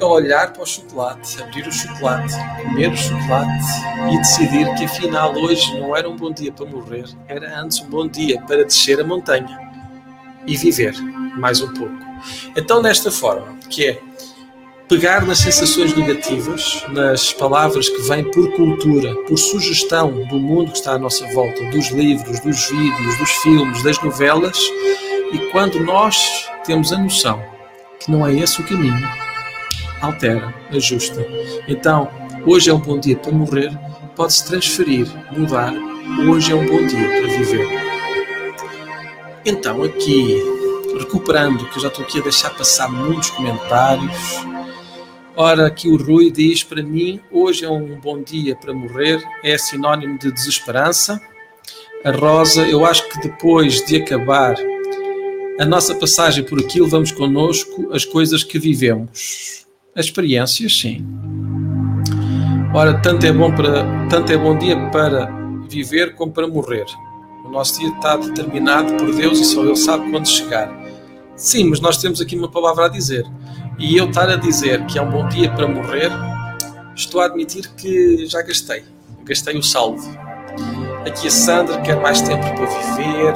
a 0.00 0.06
olhar 0.06 0.52
para 0.52 0.62
o 0.62 0.66
chocolate, 0.66 1.42
abrir 1.42 1.66
o 1.66 1.72
chocolate, 1.72 2.34
comer 2.62 2.90
o 2.90 2.96
chocolate 2.96 3.64
e 4.12 4.18
decidir 4.18 4.74
que 4.74 4.84
afinal 4.84 5.34
hoje 5.34 5.78
não 5.78 5.96
era 5.96 6.08
um 6.08 6.16
bom 6.16 6.32
dia 6.32 6.52
para 6.52 6.66
morrer, 6.66 7.04
era 7.28 7.60
antes 7.60 7.80
um 7.80 7.88
bom 7.88 8.06
dia 8.08 8.40
para 8.42 8.64
descer 8.64 9.00
a 9.00 9.04
montanha 9.04 9.58
e 10.46 10.56
viver 10.56 10.94
mais 11.36 11.60
um 11.60 11.72
pouco. 11.74 11.94
Então, 12.56 12.82
desta 12.82 13.10
forma, 13.10 13.56
que 13.70 13.86
é 13.86 14.00
pegar 14.88 15.24
nas 15.24 15.38
sensações 15.38 15.94
negativas, 15.94 16.84
nas 16.88 17.32
palavras 17.32 17.88
que 17.88 18.02
vêm 18.02 18.30
por 18.30 18.50
cultura, 18.52 19.14
por 19.26 19.38
sugestão 19.38 20.10
do 20.26 20.38
mundo 20.38 20.72
que 20.72 20.78
está 20.78 20.92
à 20.92 20.98
nossa 20.98 21.26
volta, 21.32 21.64
dos 21.70 21.88
livros, 21.88 22.40
dos 22.40 22.68
vídeos, 22.68 23.18
dos 23.18 23.30
filmes, 23.30 23.82
das 23.82 24.00
novelas, 24.02 24.58
e 25.32 25.38
quando 25.50 25.80
nós 25.80 26.48
temos 26.64 26.92
a 26.92 26.98
noção 26.98 27.42
que 28.00 28.10
não 28.10 28.26
é 28.26 28.34
esse 28.34 28.60
o 28.60 28.66
caminho, 28.66 29.08
altera, 30.04 30.54
ajusta. 30.70 31.26
Então, 31.68 32.08
hoje 32.46 32.70
é 32.70 32.74
um 32.74 32.80
bom 32.80 32.98
dia 32.98 33.16
para 33.16 33.32
morrer, 33.32 33.70
pode-se 34.16 34.44
transferir, 34.46 35.06
mudar. 35.32 35.72
Hoje 36.28 36.52
é 36.52 36.54
um 36.54 36.66
bom 36.66 36.86
dia 36.86 37.08
para 37.08 37.28
viver. 37.28 37.68
Então, 39.44 39.82
aqui, 39.82 40.42
recuperando, 40.98 41.68
que 41.68 41.78
eu 41.78 41.82
já 41.82 41.88
estou 41.88 42.04
aqui 42.04 42.18
a 42.18 42.22
deixar 42.22 42.50
passar 42.50 42.90
muitos 42.90 43.30
comentários. 43.30 44.44
Ora, 45.36 45.66
aqui 45.66 45.88
o 45.88 45.96
Rui 45.96 46.30
diz 46.30 46.62
para 46.62 46.82
mim: 46.82 47.20
hoje 47.30 47.64
é 47.64 47.68
um 47.68 47.98
bom 48.00 48.22
dia 48.22 48.54
para 48.54 48.72
morrer, 48.72 49.22
é 49.42 49.58
sinónimo 49.58 50.18
de 50.18 50.30
desesperança. 50.30 51.20
A 52.04 52.10
Rosa, 52.10 52.62
eu 52.68 52.84
acho 52.84 53.08
que 53.08 53.20
depois 53.20 53.84
de 53.84 53.96
acabar 53.96 54.54
a 55.58 55.64
nossa 55.64 55.94
passagem 55.94 56.44
por 56.44 56.60
aqui, 56.60 56.80
levamos 56.80 57.10
connosco 57.12 57.92
as 57.92 58.04
coisas 58.04 58.44
que 58.44 58.58
vivemos. 58.58 59.63
As 59.96 60.06
experiências, 60.06 60.76
sim. 60.76 61.06
Ora, 62.74 63.00
tanto 63.00 63.24
é 63.24 63.32
bom, 63.32 63.54
para, 63.54 63.84
tanto 64.08 64.32
é 64.32 64.36
bom 64.36 64.58
dia 64.58 64.76
para 64.90 65.26
viver 65.68 66.16
como 66.16 66.32
para 66.32 66.48
morrer. 66.48 66.84
O 67.44 67.48
nosso 67.48 67.78
dia 67.78 67.90
está 67.90 68.16
determinado 68.16 68.94
por 68.94 69.14
Deus 69.14 69.38
e 69.38 69.44
só 69.44 69.62
Ele 69.62 69.76
sabe 69.76 70.10
quando 70.10 70.28
chegar. 70.28 70.68
Sim, 71.36 71.70
mas 71.70 71.78
nós 71.78 71.98
temos 71.98 72.20
aqui 72.20 72.36
uma 72.36 72.50
palavra 72.50 72.86
a 72.86 72.88
dizer. 72.88 73.24
E 73.78 73.96
eu 73.96 74.08
estar 74.08 74.28
a 74.28 74.34
dizer 74.34 74.84
que 74.86 74.98
é 74.98 75.02
um 75.02 75.10
bom 75.10 75.28
dia 75.28 75.48
para 75.52 75.68
morrer, 75.68 76.10
estou 76.96 77.20
a 77.20 77.26
admitir 77.26 77.70
que 77.76 78.26
já 78.26 78.42
gastei. 78.42 78.82
Gastei 79.24 79.56
o 79.56 79.62
saldo. 79.62 80.02
Aqui 81.06 81.28
a 81.28 81.30
Sandra 81.30 81.80
quer 81.82 82.00
mais 82.00 82.20
tempo 82.20 82.42
para 82.42 82.66
viver. 82.66 83.34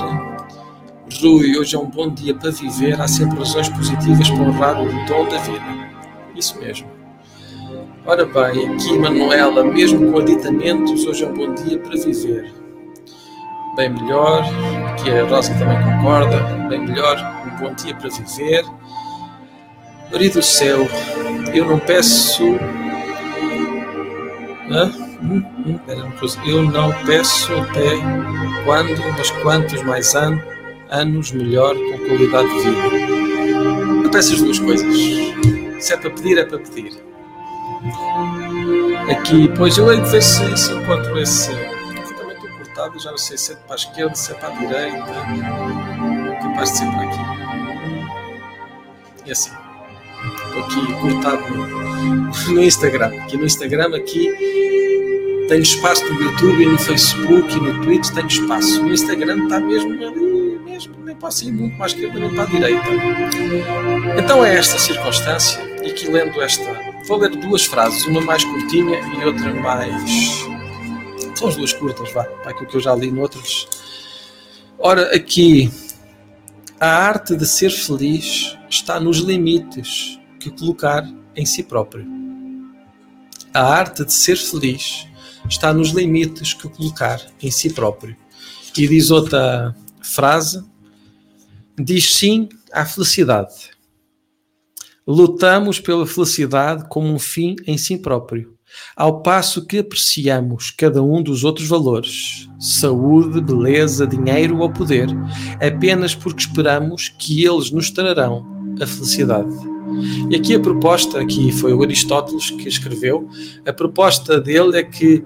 Rui, 1.22 1.56
hoje 1.56 1.76
é 1.76 1.78
um 1.78 1.88
bom 1.88 2.12
dia 2.12 2.34
para 2.34 2.50
viver. 2.50 3.00
Há 3.00 3.06
sempre 3.06 3.38
razões 3.38 3.68
positivas 3.68 4.28
para 4.28 4.42
honrar 4.42 4.82
o 4.82 5.06
dom 5.06 5.28
da 5.28 5.38
vida. 5.38 5.87
Isso 6.38 6.56
mesmo. 6.60 6.86
Ora 8.06 8.24
bem, 8.24 8.68
aqui 8.68 8.96
Manuela, 8.96 9.64
mesmo 9.64 10.12
com 10.12 10.20
aditamentos, 10.20 11.04
hoje 11.04 11.24
é 11.24 11.26
um 11.26 11.34
bom 11.34 11.52
dia 11.52 11.76
para 11.80 11.96
viver. 11.96 12.54
Bem 13.74 13.90
melhor, 13.90 14.44
aqui 14.86 15.10
a 15.10 15.24
Rosa 15.24 15.52
também 15.54 15.76
concorda, 15.82 16.38
bem 16.68 16.86
melhor, 16.86 17.16
um 17.44 17.58
bom 17.60 17.74
dia 17.74 17.92
para 17.96 18.08
viver. 18.08 18.64
Maria 20.12 20.30
do 20.30 20.40
céu, 20.40 20.88
eu 21.52 21.66
não 21.66 21.80
peço. 21.80 22.44
Hã? 24.70 24.92
Hum, 25.20 25.42
hum, 25.66 25.80
eu 26.46 26.62
não 26.62 26.92
peço 27.04 27.52
até 27.52 27.96
quando, 28.64 29.12
mas 29.16 29.30
quantos 29.42 29.82
mais 29.82 30.14
an 30.14 30.40
anos 30.88 31.32
melhor 31.32 31.74
com 31.74 31.98
qualidade 32.06 32.48
de 32.48 32.70
vida. 32.70 34.04
Eu 34.04 34.10
peço 34.10 34.34
as 34.34 34.40
duas 34.40 34.58
coisas. 34.60 35.57
Se 35.78 35.94
é 35.94 35.96
para 35.96 36.10
pedir, 36.10 36.38
é 36.38 36.44
para 36.44 36.58
pedir. 36.58 36.92
Aqui, 39.10 39.48
pois 39.56 39.78
eu 39.78 39.92
hei 39.92 40.00
de 40.00 40.10
ver 40.10 40.22
se, 40.22 40.42
encontro 40.72 41.18
esse. 41.18 41.50
Eu 41.52 42.16
também 42.16 42.34
estou 42.34 42.50
cortado 42.50 42.98
já 42.98 43.10
não 43.10 43.18
sei 43.18 43.38
se 43.38 43.52
é 43.52 43.56
para 43.56 43.74
a 43.74 43.76
esquerda, 43.76 44.14
se 44.14 44.32
é 44.32 44.34
para 44.34 44.48
a 44.48 44.52
direita. 44.52 45.06
Capaz 46.42 46.72
de 46.72 46.78
ser 46.78 46.86
para 46.86 47.02
aqui. 47.02 47.20
E 49.26 49.32
assim. 49.32 49.50
Estou 50.46 50.64
aqui 50.64 50.92
cortado 51.00 51.54
no, 51.54 52.32
no 52.54 52.62
Instagram. 52.62 53.22
Aqui 53.22 53.36
no 53.36 53.44
Instagram, 53.44 53.96
aqui 53.96 54.58
tenho 55.48 55.62
espaço 55.62 56.04
no 56.12 56.22
YouTube 56.22 56.62
e 56.62 56.66
no 56.66 56.78
Facebook 56.78 57.56
e 57.56 57.60
no 57.60 57.82
Twitter 57.82 58.14
tenho 58.14 58.26
espaço. 58.26 58.84
O 58.84 58.92
Instagram 58.92 59.44
está 59.44 59.58
mesmo 59.58 59.92
ali, 59.92 60.58
mesmo, 60.58 60.94
nem 61.04 61.16
posso 61.16 61.44
ir 61.46 61.52
muito 61.52 61.74
para 61.76 61.86
a 61.86 61.88
esquerda 61.88 62.20
nem 62.20 62.34
para 62.34 62.42
a 62.42 62.46
direita. 62.46 62.88
Então 64.18 64.44
é 64.44 64.56
esta 64.56 64.78
circunstância, 64.78 65.58
e 65.88 65.90
aqui 65.90 66.08
lendo 66.08 66.40
esta 66.42 66.88
Vou 67.06 67.16
ler 67.16 67.30
duas 67.30 67.64
frases, 67.64 68.04
uma 68.04 68.20
mais 68.20 68.44
curtinha 68.44 69.00
e 69.00 69.24
outra 69.24 69.54
mais. 69.54 70.44
São 71.34 71.48
as 71.48 71.56
duas 71.56 71.72
curtas, 71.72 72.12
vá, 72.12 72.24
para 72.24 72.50
aquilo 72.50 72.68
que 72.68 72.76
eu 72.76 72.80
já 72.80 72.94
li 72.94 73.10
noutros. 73.10 73.66
Ora, 74.78 75.14
aqui, 75.16 75.70
a 76.78 76.86
arte 76.86 77.34
de 77.34 77.46
ser 77.46 77.70
feliz 77.70 78.58
está 78.68 79.00
nos 79.00 79.18
limites 79.18 80.18
que 80.38 80.50
colocar 80.50 81.08
em 81.34 81.46
si 81.46 81.62
próprio. 81.62 82.06
A 83.54 83.62
arte 83.62 84.04
de 84.04 84.12
ser 84.12 84.36
feliz 84.36 85.06
está 85.48 85.72
nos 85.72 85.90
limites 85.90 86.52
que 86.52 86.68
colocar 86.68 87.24
em 87.40 87.50
si 87.50 87.72
próprio. 87.72 88.14
E 88.76 88.86
diz 88.86 89.10
outra 89.10 89.74
frase: 90.02 90.62
diz 91.78 92.14
sim 92.14 92.50
à 92.70 92.84
felicidade 92.84 93.77
Lutamos 95.10 95.80
pela 95.80 96.06
felicidade 96.06 96.86
como 96.86 97.08
um 97.08 97.18
fim 97.18 97.56
em 97.66 97.78
si 97.78 97.96
próprio, 97.96 98.52
ao 98.94 99.22
passo 99.22 99.64
que 99.64 99.78
apreciamos 99.78 100.70
cada 100.70 101.02
um 101.02 101.22
dos 101.22 101.44
outros 101.44 101.66
valores, 101.66 102.46
saúde, 102.60 103.40
beleza, 103.40 104.06
dinheiro 104.06 104.58
ou 104.58 104.70
poder, 104.70 105.08
apenas 105.62 106.14
porque 106.14 106.42
esperamos 106.42 107.08
que 107.08 107.42
eles 107.42 107.70
nos 107.70 107.90
trarão 107.90 108.44
a 108.78 108.86
felicidade. 108.86 109.48
E 110.28 110.36
aqui 110.36 110.54
a 110.54 110.60
proposta, 110.60 111.18
aqui 111.18 111.50
foi 111.52 111.72
o 111.72 111.82
Aristóteles 111.82 112.50
que 112.50 112.68
escreveu, 112.68 113.26
a 113.66 113.72
proposta 113.72 114.38
dele 114.38 114.76
é 114.76 114.82
que 114.82 115.24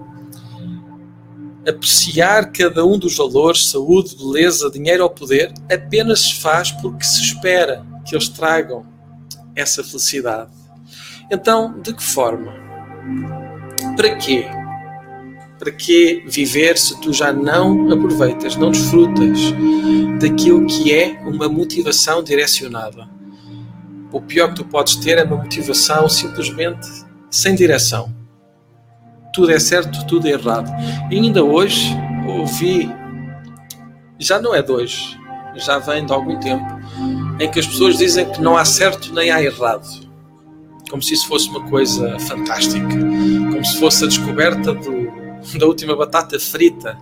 apreciar 1.67 2.53
cada 2.53 2.85
um 2.85 2.97
dos 2.97 3.17
valores, 3.17 3.67
saúde, 3.67 4.15
beleza, 4.15 4.71
dinheiro 4.71 5.03
ou 5.03 5.09
poder, 5.09 5.53
apenas 5.69 6.21
se 6.21 6.35
faz 6.35 6.71
porque 6.71 7.03
se 7.03 7.21
espera 7.21 7.85
que 8.05 8.15
eles 8.15 8.29
tragam 8.29 8.92
essa 9.55 9.83
felicidade. 9.83 10.51
Então, 11.31 11.79
de 11.81 11.93
que 11.93 12.03
forma? 12.03 12.53
Para 13.95 14.15
quê? 14.15 14.45
Para 15.57 15.71
que 15.71 16.23
viver 16.27 16.77
se 16.77 16.99
tu 16.99 17.13
já 17.13 17.31
não 17.31 17.91
aproveitas, 17.91 18.55
não 18.55 18.71
desfrutas 18.71 19.39
daquilo 20.19 20.65
que 20.65 20.93
é 20.93 21.19
uma 21.21 21.47
motivação 21.47 22.23
direcionada? 22.23 23.07
O 24.11 24.21
pior 24.21 24.49
que 24.49 24.55
tu 24.55 24.65
podes 24.65 24.95
ter 24.97 25.17
é 25.17 25.23
uma 25.23 25.37
motivação 25.37 26.07
simplesmente 26.07 26.87
sem 27.31 27.55
direção. 27.55 28.13
Tudo 29.33 29.51
é 29.51 29.59
certo, 29.59 30.05
tudo 30.05 30.27
é 30.27 30.31
errado. 30.31 30.69
E 31.09 31.15
ainda 31.15 31.43
hoje 31.43 31.95
ouvi, 32.27 32.87
já 34.19 34.39
não 34.39 34.53
é 34.53 34.61
de 34.61 34.71
hoje, 34.71 35.19
já 35.55 35.79
vem 35.79 36.05
de 36.05 36.13
algum 36.13 36.39
tempo, 36.39 36.63
em 37.39 37.49
que 37.49 37.59
as 37.59 37.67
pessoas 37.67 37.97
dizem 37.97 38.29
que 38.31 38.41
não 38.41 38.57
há 38.57 38.65
certo 38.65 39.13
nem 39.13 39.31
há 39.31 39.41
errado. 39.41 39.87
Como 40.89 41.01
se 41.01 41.13
isso 41.13 41.27
fosse 41.27 41.49
uma 41.49 41.67
coisa 41.69 42.19
fantástica. 42.19 42.87
Como 42.87 43.65
se 43.65 43.79
fosse 43.79 44.03
a 44.03 44.07
descoberta 44.07 44.73
do, 44.73 45.11
da 45.57 45.65
última 45.65 45.95
batata 45.95 46.39
frita 46.39 46.97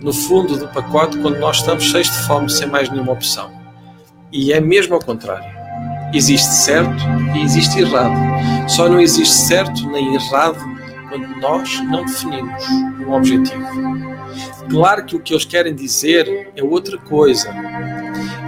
no 0.00 0.12
fundo 0.12 0.56
do 0.56 0.68
pacote 0.68 1.18
quando 1.18 1.38
nós 1.38 1.58
estamos 1.58 1.84
cheios 1.84 2.10
de 2.10 2.26
fome 2.26 2.50
sem 2.50 2.66
mais 2.66 2.88
nenhuma 2.90 3.12
opção. 3.12 3.50
E 4.32 4.52
é 4.52 4.60
mesmo 4.60 4.94
ao 4.94 5.00
contrário. 5.00 5.48
Existe 6.12 6.48
certo 6.48 7.02
e 7.34 7.42
existe 7.42 7.80
errado. 7.80 8.14
Só 8.68 8.88
não 8.88 9.00
existe 9.00 9.34
certo 9.34 9.86
nem 9.90 10.14
errado 10.14 10.58
quando 11.08 11.28
nós 11.40 11.80
não 11.84 12.04
definimos 12.04 12.64
um 13.06 13.12
objetivo. 13.12 13.64
Claro 14.70 15.04
que 15.04 15.16
o 15.16 15.20
que 15.20 15.32
eles 15.34 15.44
querem 15.44 15.74
dizer 15.74 16.50
é 16.56 16.62
outra 16.62 16.98
coisa. 16.98 17.52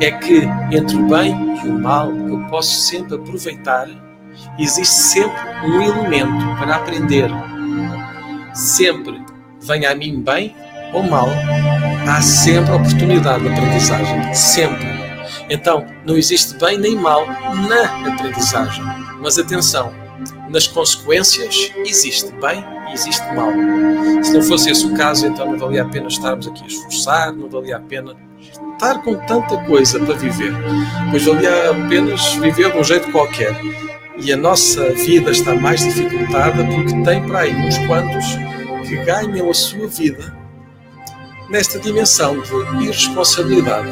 É 0.01 0.11
que 0.11 0.43
entre 0.73 0.97
o 0.97 1.09
bem 1.09 1.59
e 1.65 1.69
o 1.69 1.79
mal 1.79 2.13
eu 2.13 2.41
posso 2.49 2.81
sempre 2.81 3.15
aproveitar, 3.15 3.89
existe 4.59 4.95
sempre 4.95 5.41
um 5.65 5.81
elemento 5.81 6.57
para 6.59 6.77
aprender. 6.77 7.31
Sempre, 8.53 9.23
venha 9.61 9.91
a 9.91 9.95
mim 9.95 10.21
bem 10.21 10.55
ou 10.93 11.03
mal, 11.03 11.29
há 12.09 12.21
sempre 12.21 12.73
oportunidade 12.73 13.43
de 13.43 13.49
aprendizagem. 13.51 14.35
Sempre. 14.35 14.87
Então, 15.51 15.85
não 16.05 16.17
existe 16.17 16.57
bem 16.59 16.79
nem 16.79 16.97
mal 16.97 17.27
na 17.27 18.13
aprendizagem. 18.13 18.85
Mas 19.21 19.39
atenção, 19.39 19.93
nas 20.49 20.67
consequências 20.67 21.73
existe 21.85 22.33
bem 22.41 22.65
e 22.89 22.93
existe 22.93 23.25
mal. 23.35 23.51
Se 24.23 24.33
não 24.33 24.43
fosse 24.43 24.71
esse 24.71 24.87
o 24.87 24.95
caso, 24.95 25.27
então 25.27 25.51
não 25.51 25.59
valia 25.59 25.83
a 25.83 25.89
pena 25.89 26.07
estarmos 26.07 26.47
aqui 26.47 26.63
a 26.63 26.67
esforçar, 26.67 27.33
não 27.33 27.49
valia 27.49 27.77
a 27.77 27.81
pena 27.81 28.15
estar 28.51 29.03
com 29.03 29.15
tanta 29.27 29.57
coisa 29.65 29.99
para 30.01 30.15
viver, 30.15 30.53
pois 31.11 31.25
valia 31.25 31.71
apenas 31.71 32.35
viver 32.35 32.73
de 32.73 32.79
um 32.79 32.85
jeito 32.85 33.11
qualquer. 33.11 33.55
E 34.17 34.33
a 34.33 34.37
nossa 34.37 34.91
vida 34.93 35.31
está 35.31 35.55
mais 35.55 35.81
dificultada 35.81 36.65
porque 36.65 37.03
tem 37.03 37.23
para 37.27 37.41
aí 37.41 37.55
uns 37.55 37.79
quantos 37.87 38.25
que 38.87 38.97
ganham 39.05 39.51
a 39.51 39.55
sua 39.55 39.89
vida 39.89 40.45
nesta 41.49 41.79
dimensão 41.79 42.41
de 42.41 42.85
irresponsabilidade. 42.85 43.89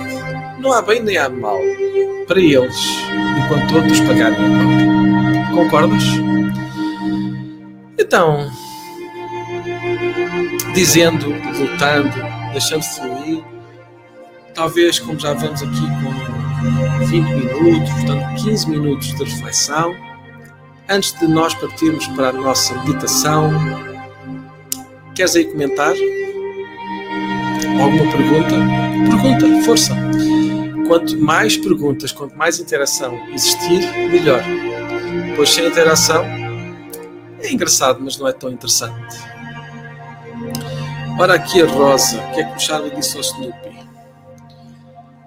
Não 0.58 0.72
há 0.72 0.82
bem 0.82 1.02
nem 1.02 1.16
há 1.16 1.28
mal 1.28 1.58
para 2.26 2.40
eles, 2.40 2.76
enquanto 3.38 3.76
outros 3.76 4.00
pagarem 4.00 4.38
a. 4.38 5.50
Concordas? 5.54 6.02
Então, 7.98 8.50
dizendo, 10.74 11.28
lutando, 11.28 12.10
deixando 12.52 12.82
fluir, 12.82 13.44
talvez, 14.54 14.98
como 14.98 15.18
já 15.18 15.32
vamos 15.34 15.62
aqui 15.62 15.80
com 15.80 17.06
20 17.06 17.28
minutos, 17.28 17.90
portanto 17.92 18.44
15 18.44 18.70
minutos 18.70 19.06
de 19.14 19.24
reflexão, 19.24 19.94
antes 20.88 21.18
de 21.18 21.26
nós 21.26 21.54
partirmos 21.54 22.06
para 22.08 22.28
a 22.28 22.32
nossa 22.32 22.74
meditação, 22.82 23.50
queres 25.14 25.36
aí 25.36 25.44
comentar? 25.44 25.94
Alguma 27.80 28.10
pergunta? 28.12 28.56
Pergunta, 29.10 29.64
força! 29.64 29.94
Quanto 30.86 31.18
mais 31.18 31.56
perguntas, 31.56 32.12
quanto 32.12 32.36
mais 32.36 32.58
interação 32.58 33.18
existir, 33.32 33.80
melhor. 34.10 34.42
Pois 35.36 35.50
sem 35.50 35.66
interação 35.66 36.24
é 37.40 37.50
engraçado, 37.50 38.00
mas 38.02 38.18
não 38.18 38.28
é 38.28 38.32
tão 38.32 38.50
interessante. 38.50 39.16
Ora 41.18 41.34
aqui 41.34 41.62
a 41.62 41.66
Rosa, 41.66 42.18
o 42.18 42.34
que 42.34 42.40
é 42.40 42.44
que 42.44 42.56
o 42.56 42.60
Charlie 42.60 42.94
disse 42.94 43.16
ao 43.16 43.22
Snoopy? 43.22 43.81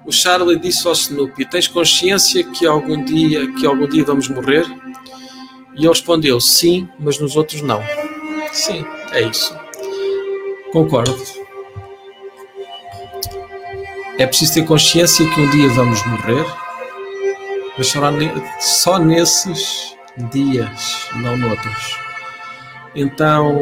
O 0.05 0.11
Charlie 0.11 0.59
disse 0.59 0.87
ao 0.87 0.93
Snoopy: 0.93 1.45
Tens 1.45 1.67
consciência 1.67 2.43
que 2.43 2.65
algum 2.65 3.03
dia, 3.03 3.51
que 3.53 3.65
algum 3.65 3.87
dia 3.87 4.03
vamos 4.05 4.27
morrer? 4.29 4.65
E 5.75 5.79
ele 5.79 5.87
respondeu: 5.87 6.39
Sim, 6.39 6.87
mas 6.99 7.19
nos 7.19 7.35
outros 7.35 7.61
não. 7.61 7.81
Sim, 8.51 8.85
é 9.11 9.21
isso. 9.21 9.55
Concordo. 10.71 11.15
É 14.17 14.25
preciso 14.25 14.53
ter 14.53 14.65
consciência 14.65 15.27
que 15.29 15.41
um 15.41 15.49
dia 15.49 15.67
vamos 15.69 16.05
morrer, 16.05 16.45
mas 17.77 17.93
só 18.61 18.97
nesses 18.97 19.95
dias, 20.31 21.09
não 21.15 21.35
noutros. 21.35 21.99
Então, 22.95 23.59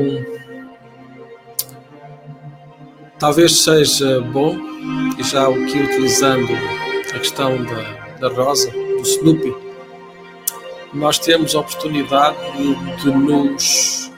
talvez 3.17 3.63
seja 3.63 4.21
bom, 4.21 4.72
e 5.17 5.23
já 5.23 5.47
o 5.47 5.65
que 5.65 5.79
utilizando 5.79 6.53
a 7.13 7.19
questão 7.19 7.63
da, 7.63 8.17
da 8.19 8.29
Rosa, 8.29 8.71
do 8.71 9.01
Snoopy, 9.01 9.55
nós 10.93 11.17
temos 11.19 11.55
a 11.55 11.59
oportunidade 11.59 12.37
de, 12.57 13.03
de 13.03 13.11
nos 13.11 14.11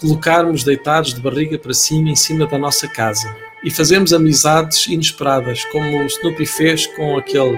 colocarmos 0.00 0.64
deitados 0.64 1.14
de 1.14 1.20
barriga 1.20 1.58
para 1.58 1.74
cima 1.74 2.10
em 2.10 2.16
cima 2.16 2.46
da 2.46 2.58
nossa 2.58 2.88
casa 2.88 3.34
e 3.64 3.70
fazermos 3.70 4.12
amizades 4.12 4.86
inesperadas, 4.86 5.64
como 5.66 6.02
o 6.02 6.06
Snoopy 6.06 6.46
fez 6.46 6.86
com 6.86 7.16
aquele. 7.16 7.56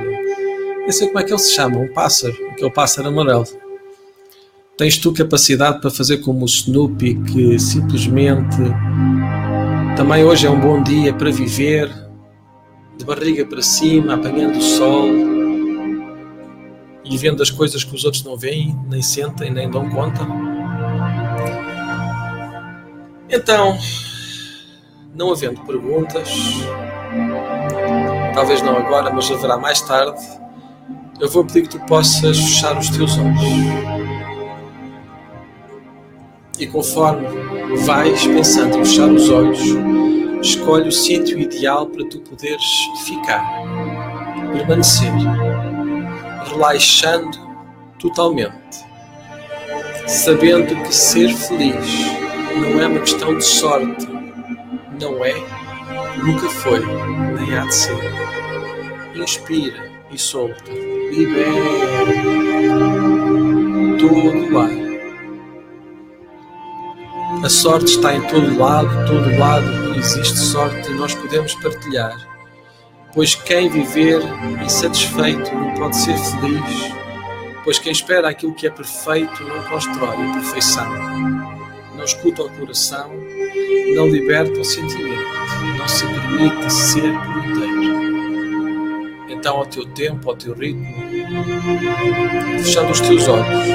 Não 0.84 0.92
sei 0.92 1.06
como 1.06 1.18
é 1.18 1.24
que 1.24 1.32
ele 1.32 1.38
se 1.38 1.54
chama, 1.54 1.78
um 1.78 1.92
pássaro, 1.92 2.36
aquele 2.50 2.70
pássaro 2.70 3.08
amarelo. 3.08 3.46
Tens 4.76 4.98
tu 4.98 5.12
capacidade 5.12 5.80
para 5.80 5.90
fazer 5.90 6.18
como 6.18 6.42
o 6.42 6.48
Snoopy, 6.48 7.14
que 7.22 7.58
simplesmente 7.58 8.56
também 9.96 10.24
hoje 10.24 10.46
é 10.46 10.50
um 10.50 10.58
bom 10.58 10.82
dia 10.82 11.14
para 11.14 11.30
viver, 11.30 11.88
de 12.96 13.04
barriga 13.04 13.46
para 13.46 13.62
cima, 13.62 14.14
apanhando 14.14 14.58
o 14.58 14.62
sol 14.62 15.08
e 17.04 17.16
vendo 17.16 17.42
as 17.42 17.50
coisas 17.50 17.84
que 17.84 17.94
os 17.94 18.04
outros 18.04 18.24
não 18.24 18.36
veem, 18.36 18.76
nem 18.88 19.00
sentem, 19.00 19.52
nem 19.52 19.70
dão 19.70 19.88
conta. 19.90 20.26
Então, 23.28 23.78
não 25.14 25.30
havendo 25.30 25.60
perguntas, 25.60 26.28
talvez 28.34 28.62
não 28.62 28.76
agora, 28.76 29.12
mas 29.12 29.30
haverá 29.30 29.56
mais 29.56 29.80
tarde, 29.80 30.20
eu 31.20 31.28
vou 31.28 31.44
pedir 31.44 31.62
que 31.62 31.68
tu 31.68 31.80
possas 31.86 32.36
fechar 32.36 32.76
os 32.76 32.88
teus 32.88 33.16
olhos. 33.16 34.13
E 36.58 36.66
conforme 36.66 37.26
vais 37.84 38.26
pensando 38.26 38.78
em 38.78 38.84
fechar 38.84 39.08
os 39.08 39.28
olhos, 39.28 39.60
escolhe 40.40 40.88
o 40.88 40.92
sítio 40.92 41.38
ideal 41.38 41.86
para 41.86 42.06
tu 42.06 42.20
poderes 42.20 42.64
ficar, 43.04 43.44
permanecer, 44.52 45.12
relaxando 46.46 47.38
totalmente, 47.98 48.84
sabendo 50.06 50.76
que 50.82 50.94
ser 50.94 51.34
feliz 51.34 52.14
não 52.56 52.80
é 52.80 52.86
uma 52.86 53.00
questão 53.00 53.36
de 53.36 53.44
sorte, 53.44 54.06
não 55.00 55.24
é, 55.24 55.34
nunca 56.22 56.48
foi, 56.48 56.80
nem 56.80 57.56
há 57.56 57.64
de 57.64 57.74
ser. 57.74 57.98
Inspira 59.16 59.90
e 60.10 60.18
solta, 60.18 60.70
libera 60.70 61.50
todo 63.98 64.52
o 64.52 64.58
ar. 64.58 64.83
A 67.44 67.48
sorte 67.50 67.90
está 67.90 68.14
em 68.14 68.22
todo 68.22 68.56
lado, 68.58 68.88
todo 69.06 69.38
lado 69.38 69.98
existe 69.98 70.38
sorte 70.38 70.90
e 70.90 70.94
nós 70.94 71.14
podemos 71.14 71.52
partilhar. 71.56 72.16
Pois 73.12 73.34
quem 73.34 73.68
viver 73.68 74.22
insatisfeito 74.64 75.54
não 75.54 75.74
pode 75.74 75.94
ser 75.94 76.16
feliz, 76.16 76.90
pois 77.62 77.78
quem 77.78 77.92
espera 77.92 78.30
aquilo 78.30 78.54
que 78.54 78.66
é 78.66 78.70
perfeito 78.70 79.44
não 79.44 79.62
constrói 79.64 80.16
a 80.16 80.32
perfeição. 80.32 80.90
Não 81.94 82.02
escuta 82.02 82.44
o 82.44 82.48
coração, 82.48 83.10
não 83.94 84.08
liberta 84.08 84.58
o 84.58 84.64
sentimento, 84.64 85.28
não 85.76 85.86
se 85.86 86.06
permite 86.06 86.72
ser 86.72 87.12
por 87.12 87.44
inteiro. 87.44 89.04
Então, 89.28 89.58
ao 89.58 89.66
teu 89.66 89.84
tempo, 89.84 90.30
ao 90.30 90.36
teu 90.36 90.54
ritmo, 90.54 90.96
fechando 92.56 92.90
os 92.90 93.00
teus 93.00 93.28
olhos, 93.28 93.68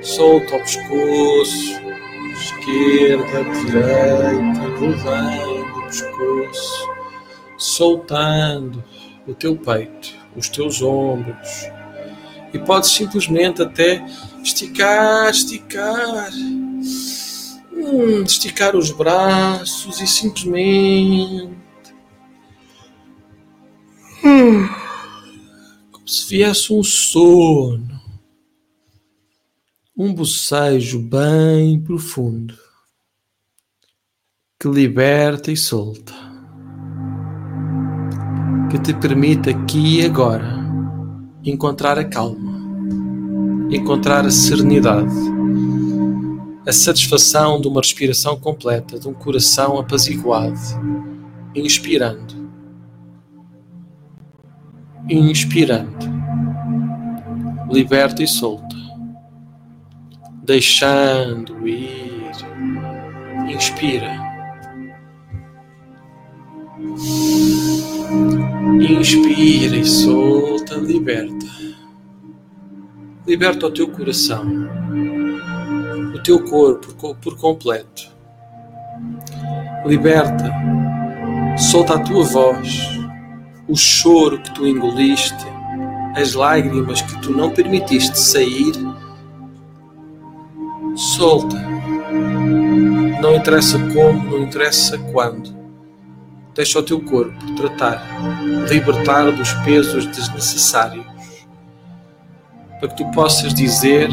solta 0.00 0.54
o 0.54 0.60
pescoço, 0.60 1.81
esquerda, 2.62 3.44
direita, 3.64 4.60
rodando 4.78 5.78
o 5.78 5.82
pescoço, 5.82 6.88
soltando 7.58 8.84
o 9.26 9.34
teu 9.34 9.56
peito, 9.56 10.14
os 10.36 10.48
teus 10.48 10.80
ombros. 10.80 11.68
E 12.54 12.58
podes 12.58 12.90
simplesmente 12.90 13.62
até 13.62 14.04
esticar, 14.42 15.30
esticar 15.30 16.30
hum, 17.72 18.22
esticar 18.22 18.76
os 18.76 18.90
braços 18.90 20.00
e 20.00 20.06
simplesmente. 20.06 21.62
Hum, 24.24 24.68
como 25.90 26.08
se 26.08 26.28
viesse 26.28 26.72
um 26.72 26.82
sono, 26.82 28.01
um 29.96 30.14
bocejo 30.14 30.98
bem 31.00 31.80
profundo 31.80 32.54
que 34.58 34.68
liberta 34.68 35.50
e 35.50 35.56
solta, 35.56 36.14
que 38.70 38.78
te 38.78 38.94
permite 38.94 39.50
aqui 39.50 40.00
e 40.00 40.06
agora 40.06 40.56
encontrar 41.44 41.98
a 41.98 42.04
calma, 42.04 42.52
encontrar 43.70 44.24
a 44.24 44.30
serenidade 44.30 45.12
a 46.66 46.72
satisfação 46.72 47.60
de 47.60 47.66
uma 47.66 47.80
respiração 47.80 48.38
completa, 48.38 48.98
de 48.98 49.08
um 49.08 49.12
coração 49.12 49.78
apaziguado, 49.78 50.56
inspirando, 51.54 52.48
inspirando, 55.10 56.06
liberta 57.68 58.22
e 58.22 58.28
solta, 58.28 58.81
deixando 60.42 61.66
ir, 61.66 62.30
inspira. 63.48 64.20
Inspira 68.80 69.76
e 69.76 69.84
solta, 69.84 70.74
liberta. 70.74 71.46
Liberta 73.26 73.66
o 73.66 73.70
teu 73.70 73.88
coração 73.88 74.82
teu 76.22 76.38
corpo 76.44 77.16
por 77.16 77.36
completo. 77.36 78.10
Liberta, 79.84 80.52
solta 81.58 81.94
a 81.94 81.98
tua 81.98 82.24
voz, 82.24 82.88
o 83.68 83.76
choro 83.76 84.40
que 84.40 84.54
tu 84.54 84.66
engoliste, 84.66 85.44
as 86.14 86.34
lágrimas 86.34 87.02
que 87.02 87.20
tu 87.20 87.32
não 87.32 87.50
permitiste 87.50 88.18
sair. 88.18 88.72
Solta. 91.22 91.56
Não 93.20 93.36
interessa 93.36 93.78
como, 93.78 94.28
não 94.28 94.42
interessa 94.42 94.98
quando. 95.12 95.54
Deixa 96.52 96.80
o 96.80 96.82
teu 96.82 97.00
corpo 97.00 97.54
tratar, 97.54 98.04
libertar 98.68 99.30
dos 99.30 99.52
pesos 99.64 100.04
desnecessários, 100.06 101.06
para 102.80 102.88
que 102.88 102.96
tu 102.96 103.08
possas 103.12 103.54
dizer 103.54 104.08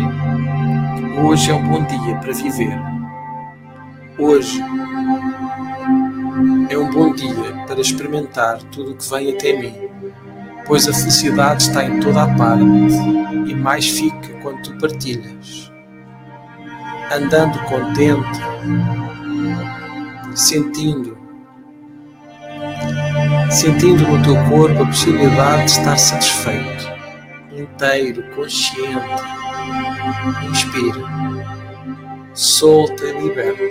Hoje 1.25 1.49
é 1.49 1.53
um 1.55 1.67
bom 1.67 1.83
dia 1.83 2.15
para 2.17 2.31
viver. 2.31 2.77
Hoje 4.19 4.61
é 6.69 6.77
um 6.77 6.91
bom 6.91 7.11
dia 7.15 7.65
para 7.65 7.81
experimentar 7.81 8.61
tudo 8.71 8.91
o 8.91 8.95
que 8.95 9.09
vem 9.09 9.33
até 9.33 9.53
mim. 9.53 9.73
pois 10.67 10.87
a 10.87 10.93
felicidade 10.93 11.63
está 11.63 11.83
em 11.83 11.99
toda 12.01 12.21
a 12.21 12.35
parte 12.35 12.63
e 13.47 13.55
mais 13.55 13.89
fica 13.89 14.29
quando 14.43 14.61
tu 14.61 14.77
partilhas. 14.77 15.69
Andando 17.11 17.57
contente, 17.63 18.39
sentindo, 20.35 21.17
sentindo 23.49 24.07
no 24.07 24.21
teu 24.23 24.35
corpo 24.47 24.83
a 24.83 24.85
possibilidade 24.85 25.63
de 25.63 25.71
estar 25.71 25.97
satisfeito, 25.97 26.87
inteiro, 27.51 28.23
consciente. 28.35 29.23
Inspira, 30.49 31.01
solta 32.35 33.03
e 33.03 33.21
liberta. 33.21 33.63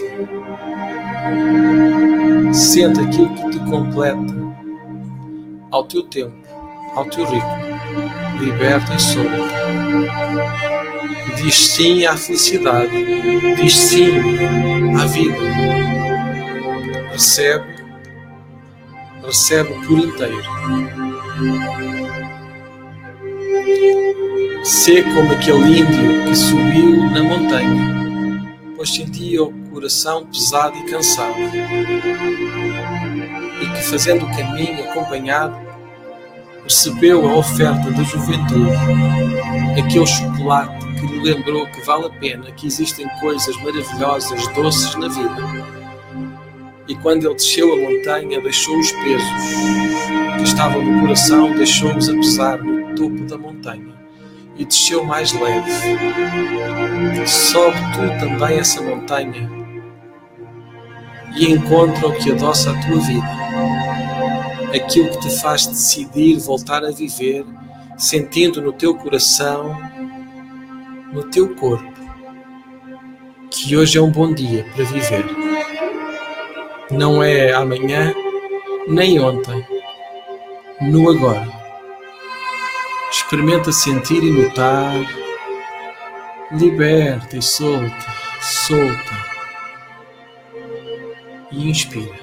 Sente 2.52 3.00
aquilo 3.00 3.34
que 3.34 3.50
te 3.50 3.58
completa 3.70 4.34
ao 5.70 5.84
teu 5.84 6.02
tempo, 6.04 6.36
ao 6.96 7.04
teu 7.04 7.24
ritmo. 7.24 7.56
Liberta 8.40 8.94
e 8.94 9.00
solta. 9.00 10.77
Diz 11.36 11.54
sim 11.54 12.04
à 12.06 12.16
felicidade. 12.16 12.90
Diz 13.56 13.76
sim 13.76 14.10
à 15.00 15.06
vida. 15.06 15.36
Recebe, 17.12 17.66
recebe 19.24 19.74
por 19.86 19.98
inteiro. 19.98 20.42
Sê 24.64 25.02
como 25.02 25.32
aquele 25.32 25.80
índio 25.80 26.24
que 26.24 26.36
subiu 26.36 27.10
na 27.10 27.22
montanha, 27.22 28.46
pois 28.76 28.90
sentia 28.94 29.42
o 29.42 29.52
coração 29.70 30.26
pesado 30.26 30.76
e 30.76 30.82
cansado, 30.90 31.38
e 33.62 33.66
que, 33.66 33.82
fazendo 33.82 34.26
o 34.26 34.36
caminho 34.36 34.84
acompanhado, 34.90 35.56
recebeu 36.64 37.26
a 37.28 37.36
oferta 37.36 37.90
da 37.90 38.02
juventude, 38.02 38.76
aquele 39.78 40.06
chocolate 40.06 40.87
que 40.98 41.06
lhe 41.06 41.20
lembrou 41.20 41.66
que 41.66 41.80
vale 41.82 42.06
a 42.06 42.10
pena, 42.10 42.50
que 42.52 42.66
existem 42.66 43.08
coisas 43.20 43.56
maravilhosas, 43.58 44.46
doces 44.48 44.94
na 44.96 45.08
vida. 45.08 45.78
E 46.88 46.94
quando 46.96 47.26
ele 47.26 47.34
desceu 47.34 47.72
a 47.72 47.76
montanha, 47.76 48.40
deixou 48.40 48.78
os 48.78 48.90
pesos 48.92 49.30
que 50.36 50.42
estavam 50.44 50.82
no 50.82 51.00
coração, 51.00 51.54
deixou-os 51.54 52.08
a 52.08 52.14
pesar 52.14 52.62
no 52.62 52.94
topo 52.94 53.24
da 53.24 53.36
montanha 53.36 53.94
e 54.56 54.64
desceu 54.64 55.04
mais 55.04 55.32
leve. 55.32 55.70
Sobe 57.26 57.78
tu 57.92 58.20
também 58.20 58.58
essa 58.58 58.82
montanha 58.82 59.48
e 61.36 61.52
encontra 61.52 62.08
o 62.08 62.14
que 62.14 62.32
adoça 62.32 62.70
a 62.72 62.80
tua 62.80 63.00
vida, 63.00 63.28
aquilo 64.74 65.10
que 65.10 65.20
te 65.20 65.40
faz 65.40 65.66
decidir 65.66 66.38
voltar 66.38 66.84
a 66.84 66.90
viver, 66.90 67.44
sentindo 67.96 68.60
no 68.60 68.72
teu 68.72 68.94
coração, 68.94 69.78
no 71.12 71.22
teu 71.30 71.54
corpo, 71.54 71.92
que 73.50 73.76
hoje 73.76 73.98
é 73.98 74.02
um 74.02 74.10
bom 74.10 74.32
dia 74.32 74.64
para 74.74 74.84
viver. 74.84 75.24
Não 76.90 77.22
é 77.22 77.52
amanhã, 77.52 78.14
nem 78.86 79.20
ontem, 79.20 79.66
no 80.80 81.10
agora. 81.10 81.46
Experimenta 83.10 83.72
sentir 83.72 84.22
e 84.22 84.30
notar. 84.30 84.94
Liberta 86.50 87.36
e 87.36 87.42
solta, 87.42 88.06
solta. 88.40 89.28
E 91.50 91.68
inspira. 91.68 92.14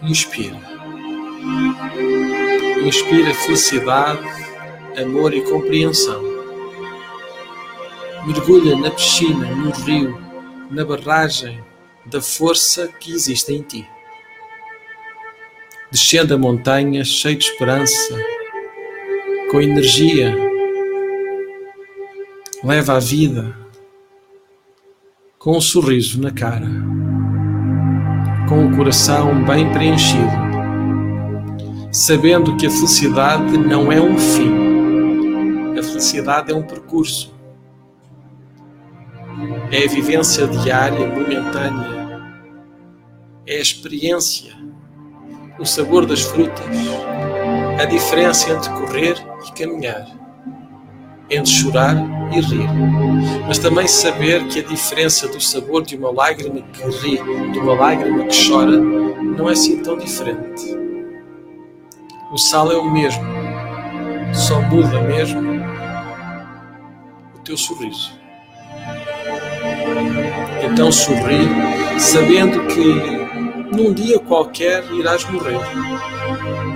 Inspira. 0.00 0.56
Inspira 2.84 3.34
felicidade, 3.34 4.26
amor 4.96 5.34
e 5.34 5.42
compreensão. 5.42 6.31
Mergulha 8.26 8.76
na 8.76 8.90
piscina, 8.90 9.46
no 9.54 9.70
rio, 9.70 10.16
na 10.70 10.84
barragem 10.84 11.62
da 12.06 12.20
força 12.20 12.88
que 12.88 13.12
existe 13.12 13.52
em 13.52 13.62
ti. 13.62 13.88
Descendo 15.90 16.34
a 16.34 16.38
montanha, 16.38 17.04
cheio 17.04 17.36
de 17.36 17.44
esperança, 17.44 18.16
com 19.50 19.60
energia, 19.60 20.34
leva 22.62 22.94
a 22.94 23.00
vida 23.00 23.56
com 25.38 25.56
um 25.56 25.60
sorriso 25.60 26.20
na 26.20 26.30
cara, 26.30 26.68
com 28.48 28.66
o 28.66 28.76
coração 28.76 29.44
bem 29.44 29.68
preenchido, 29.72 30.30
sabendo 31.90 32.56
que 32.56 32.66
a 32.66 32.70
felicidade 32.70 33.58
não 33.58 33.90
é 33.90 34.00
um 34.00 34.16
fim, 34.16 35.76
a 35.76 35.82
felicidade 35.82 36.52
é 36.52 36.54
um 36.54 36.62
percurso, 36.62 37.31
é 39.70 39.84
a 39.84 39.88
vivência 39.88 40.46
diária, 40.46 41.06
momentânea, 41.06 42.32
é 43.46 43.56
a 43.56 43.60
experiência, 43.60 44.52
o 45.58 45.64
sabor 45.64 46.06
das 46.06 46.20
frutas, 46.20 46.64
a 47.80 47.84
diferença 47.84 48.50
entre 48.50 48.70
correr 48.70 49.16
e 49.46 49.52
caminhar, 49.52 50.06
entre 51.30 51.50
chorar 51.50 51.96
e 52.32 52.40
rir, 52.40 52.68
mas 53.46 53.58
também 53.58 53.86
saber 53.88 54.46
que 54.48 54.60
a 54.60 54.62
diferença 54.62 55.26
do 55.28 55.40
sabor 55.40 55.82
de 55.82 55.96
uma 55.96 56.10
lágrima 56.10 56.60
que 56.60 56.82
ri, 56.82 57.16
de 57.52 57.58
uma 57.58 57.74
lágrima 57.74 58.26
que 58.26 58.48
chora, 58.48 58.78
não 58.78 59.48
é 59.48 59.52
assim 59.52 59.82
tão 59.82 59.96
diferente. 59.96 60.76
O 62.30 62.38
sal 62.38 62.70
é 62.70 62.76
o 62.76 62.90
mesmo, 62.90 63.24
só 64.32 64.60
muda 64.62 65.00
mesmo 65.02 65.62
o 67.34 67.38
teu 67.40 67.56
sorriso. 67.56 68.21
Então 70.62 70.90
sorri, 70.90 71.48
sabendo 71.98 72.66
que 72.66 73.22
num 73.76 73.92
dia 73.92 74.18
qualquer 74.18 74.84
irás 74.92 75.24
morrer, 75.30 75.58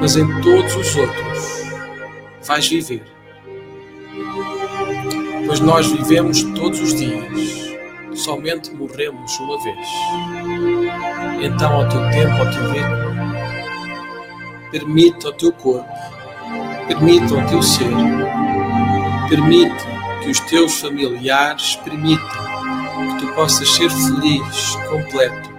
mas 0.01 0.17
em 0.17 0.27
todos 0.41 0.75
os 0.77 0.97
outros 0.97 1.67
vais 2.47 2.69
viver. 2.69 3.05
Pois 5.47 5.61
nós 5.61 5.87
vivemos 5.87 6.43
todos 6.43 6.81
os 6.81 6.95
dias, 6.95 7.77
somente 8.15 8.71
morremos 8.73 9.39
uma 9.39 9.63
vez. 9.63 9.89
Então, 11.41 11.73
ao 11.73 11.89
teu 11.89 12.01
tempo, 12.11 12.35
ao 12.35 12.51
teu 12.51 12.71
ritmo, 12.71 13.07
permite 14.71 15.27
ao 15.27 15.33
teu 15.33 15.53
corpo, 15.53 15.89
permite 16.89 17.35
ao 17.35 17.47
teu 17.47 17.63
ser, 17.63 17.91
permite 19.29 19.85
que 20.23 20.31
os 20.31 20.41
teus 20.41 20.81
familiares 20.81 21.77
permitam 21.77 22.47
que 22.97 23.27
tu 23.27 23.33
possas 23.35 23.69
ser 23.69 23.91
feliz, 23.91 24.77
completo, 24.89 25.51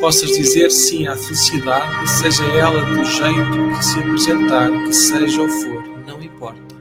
possas 0.00 0.30
dizer 0.36 0.70
sim 0.70 1.06
à 1.06 1.16
felicidade, 1.16 2.10
seja 2.10 2.44
ela 2.44 2.80
do 2.84 3.04
jeito 3.04 3.76
que 3.76 3.84
se 3.84 3.98
apresentar, 3.98 4.70
que 4.70 4.92
seja 4.92 5.42
ou 5.42 5.48
for, 5.48 5.82
não 6.06 6.22
importa. 6.22 6.74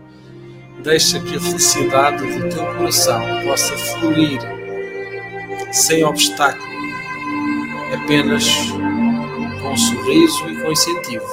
Deixa 0.83 1.19
que 1.19 1.35
a 1.35 1.39
felicidade 1.39 2.25
do 2.25 2.49
teu 2.49 2.65
coração 2.75 3.21
possa 3.45 3.77
fluir 3.77 4.39
sem 5.71 6.03
obstáculo, 6.03 6.73
apenas 7.93 8.45
com 9.61 9.77
sorriso 9.77 10.49
e 10.49 10.61
com 10.61 10.71
incentivo, 10.71 11.25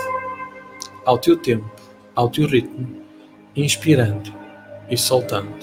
ao 1.05 1.19
teu 1.19 1.37
tempo, 1.37 1.71
ao 2.15 2.29
teu 2.29 2.47
ritmo, 2.47 3.03
inspirando 3.57 4.33
e 4.89 4.97
soltando. 4.97 5.55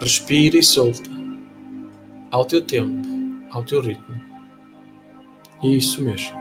Respira 0.00 0.58
e 0.58 0.62
solta, 0.62 1.19
ao 2.30 2.44
teu 2.44 2.62
tempo, 2.64 3.06
ao 3.50 3.64
teu 3.64 3.80
ritmo. 3.80 4.20
Isso 5.62 6.02
mesmo. 6.02 6.38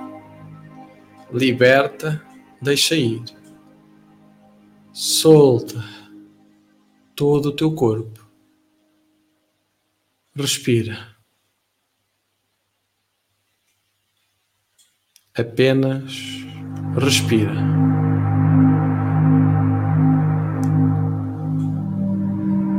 Liberta, 1.32 2.26
deixa 2.62 2.96
ir. 2.96 3.22
Solta 4.94 5.84
todo 7.16 7.48
o 7.48 7.56
teu 7.56 7.74
corpo. 7.74 8.26
Respira. 10.36 11.16
Apenas 15.38 16.40
respira. 16.98 17.54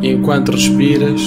Enquanto 0.03 0.53
respiras, 0.53 1.21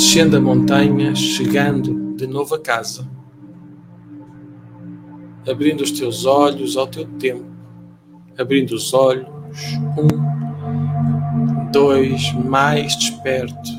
descendo 0.00 0.38
a 0.38 0.40
montanha, 0.40 1.14
chegando 1.14 2.16
de 2.16 2.26
novo 2.26 2.54
a 2.54 2.58
casa, 2.58 3.06
abrindo 5.46 5.82
os 5.82 5.90
teus 5.90 6.24
olhos 6.24 6.74
ao 6.74 6.86
teu 6.86 7.04
tempo, 7.04 7.44
abrindo 8.38 8.70
os 8.70 8.94
olhos, 8.94 9.28
um, 9.98 11.70
dois, 11.70 12.32
mais 12.32 12.96
desperto, 12.96 13.70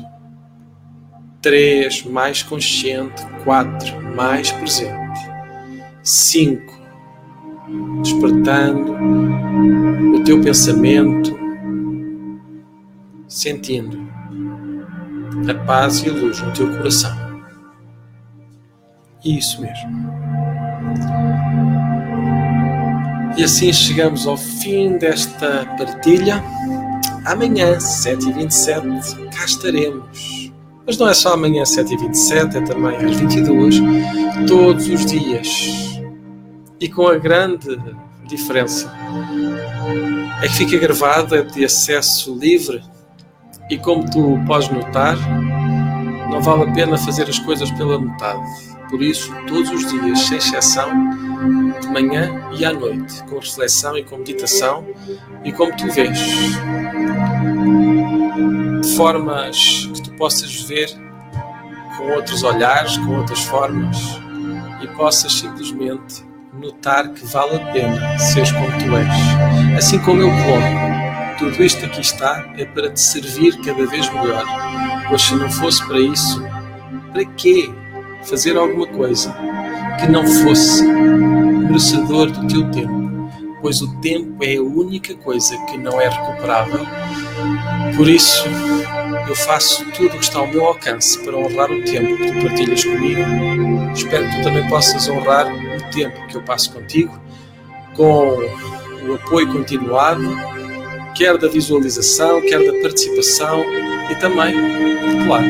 três, 1.40 2.04
mais 2.04 2.40
consciente, 2.40 3.20
quatro, 3.42 4.00
mais 4.14 4.52
presente, 4.52 5.28
cinco, 6.04 6.72
despertando 8.00 8.94
o 10.14 10.22
teu 10.22 10.40
pensamento, 10.40 11.36
sentindo 13.26 14.11
a 15.50 15.54
paz 15.66 16.02
e 16.02 16.08
a 16.08 16.12
luz 16.12 16.40
no 16.40 16.52
teu 16.52 16.70
coração. 16.76 17.16
Isso 19.24 19.60
mesmo. 19.60 20.12
E 23.36 23.44
assim 23.44 23.72
chegamos 23.72 24.26
ao 24.26 24.36
fim 24.36 24.98
desta 24.98 25.64
partilha. 25.78 26.42
Amanhã, 27.24 27.78
7h27, 27.78 29.30
cá 29.30 29.44
estaremos. 29.44 30.50
Mas 30.86 30.98
não 30.98 31.08
é 31.08 31.14
só 31.14 31.34
amanhã, 31.34 31.62
7h27, 31.62 32.56
é 32.56 32.60
também 32.62 32.96
às 32.96 33.16
22 33.16 33.76
todos 34.46 34.88
os 34.88 35.06
dias. 35.06 36.00
E 36.80 36.88
com 36.88 37.06
a 37.06 37.16
grande 37.16 37.80
diferença 38.26 38.92
é 40.42 40.48
que 40.48 40.54
fica 40.54 40.76
gravado, 40.76 41.36
é 41.36 41.42
de 41.42 41.64
acesso 41.64 42.36
livre. 42.36 42.82
E 43.70 43.78
como 43.78 44.08
tu 44.10 44.38
podes 44.46 44.68
notar, 44.68 45.16
não 46.30 46.40
vale 46.40 46.70
a 46.70 46.72
pena 46.72 46.96
fazer 46.96 47.28
as 47.28 47.38
coisas 47.38 47.70
pela 47.72 47.98
metade. 47.98 48.42
Por 48.90 49.02
isso, 49.02 49.32
todos 49.46 49.70
os 49.70 49.88
dias, 49.90 50.20
sem 50.20 50.38
exceção, 50.38 50.90
de 51.80 51.88
manhã 51.88 52.30
e 52.52 52.64
à 52.64 52.72
noite, 52.72 53.22
com 53.24 53.38
reflexão 53.38 53.96
e 53.96 54.04
com 54.04 54.18
meditação, 54.18 54.86
e 55.44 55.52
como 55.52 55.74
tu 55.76 55.90
vês, 55.90 56.18
de 58.82 58.96
formas 58.96 59.90
que 59.94 60.02
tu 60.02 60.10
possas 60.12 60.62
ver 60.62 60.90
com 61.96 62.12
outros 62.12 62.42
olhares, 62.42 62.98
com 62.98 63.16
outras 63.16 63.40
formas, 63.44 63.96
e 64.82 64.86
possas 64.88 65.32
simplesmente 65.32 66.22
notar 66.52 67.08
que 67.10 67.24
vale 67.26 67.56
a 67.56 67.72
pena 67.72 68.18
seres 68.18 68.52
como 68.52 68.66
tu 68.66 68.96
és. 68.96 69.78
Assim 69.78 69.98
como 70.00 70.20
eu 70.20 70.28
coloco, 70.28 70.91
tudo 71.42 71.64
isto 71.64 71.84
aqui 71.84 72.00
está 72.00 72.52
é 72.56 72.64
para 72.64 72.88
te 72.90 73.00
servir 73.00 73.58
cada 73.62 73.84
vez 73.86 74.08
melhor. 74.10 74.44
Pois 75.08 75.22
se 75.22 75.34
não 75.34 75.50
fosse 75.50 75.84
para 75.86 75.98
isso, 75.98 76.40
para 77.12 77.24
quê 77.24 77.68
fazer 78.22 78.56
alguma 78.56 78.86
coisa 78.86 79.34
que 79.98 80.06
não 80.06 80.24
fosse 80.24 80.84
merecedor 80.86 82.30
do 82.30 82.46
teu 82.46 82.70
tempo? 82.70 83.02
Pois 83.60 83.82
o 83.82 84.00
tempo 84.00 84.44
é 84.44 84.56
a 84.56 84.62
única 84.62 85.14
coisa 85.16 85.56
que 85.66 85.76
não 85.76 86.00
é 86.00 86.08
recuperável. 86.08 86.86
Por 87.96 88.08
isso, 88.08 88.44
eu 89.28 89.34
faço 89.34 89.84
tudo 89.90 90.14
o 90.14 90.18
que 90.18 90.24
está 90.24 90.38
ao 90.38 90.46
meu 90.46 90.64
alcance 90.64 91.18
para 91.24 91.36
honrar 91.36 91.72
o 91.72 91.82
tempo 91.82 92.16
que 92.16 92.32
tu 92.32 92.46
partilhas 92.46 92.84
comigo. 92.84 93.20
Espero 93.92 94.28
que 94.28 94.36
tu 94.36 94.42
também 94.44 94.68
possas 94.68 95.08
honrar 95.08 95.46
o 95.52 95.90
tempo 95.90 96.24
que 96.28 96.36
eu 96.36 96.42
passo 96.42 96.72
contigo, 96.72 97.20
com 97.96 98.38
o 99.08 99.14
apoio 99.14 99.52
continuado, 99.52 100.51
quer 101.22 101.38
da 101.38 101.46
visualização, 101.46 102.40
quer 102.40 102.58
da 102.66 102.80
participação 102.80 103.64
e 104.10 104.14
também, 104.16 104.56
claro, 105.24 105.46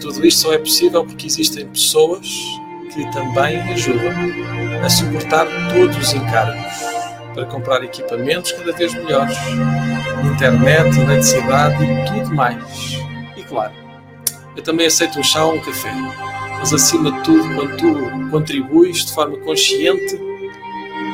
tudo 0.00 0.26
isto 0.26 0.40
só 0.40 0.52
é 0.52 0.58
possível 0.58 1.04
porque 1.04 1.28
existem 1.28 1.64
pessoas 1.68 2.26
que 2.92 3.08
também 3.12 3.60
ajudam 3.72 4.10
a 4.84 4.90
suportar 4.90 5.46
todos 5.72 5.96
os 5.96 6.12
encargos 6.12 6.72
para 7.32 7.46
comprar 7.46 7.84
equipamentos 7.84 8.50
cada 8.50 8.72
vez 8.72 8.92
melhores, 8.94 9.38
internet, 10.24 10.98
eletricidade 10.98 11.84
e 11.84 12.04
tudo 12.24 12.34
mais. 12.34 12.98
E 13.36 13.44
claro, 13.44 13.72
eu 14.56 14.62
também 14.64 14.88
aceito 14.88 15.20
um 15.20 15.22
chá 15.22 15.44
ou 15.44 15.54
um 15.54 15.60
café, 15.60 15.94
mas 16.58 16.74
acima 16.74 17.12
de 17.12 17.22
tudo, 17.22 17.54
quando 17.54 17.76
tu 17.76 18.28
contribuis 18.28 19.04
de 19.04 19.14
forma 19.14 19.36
consciente, 19.36 20.20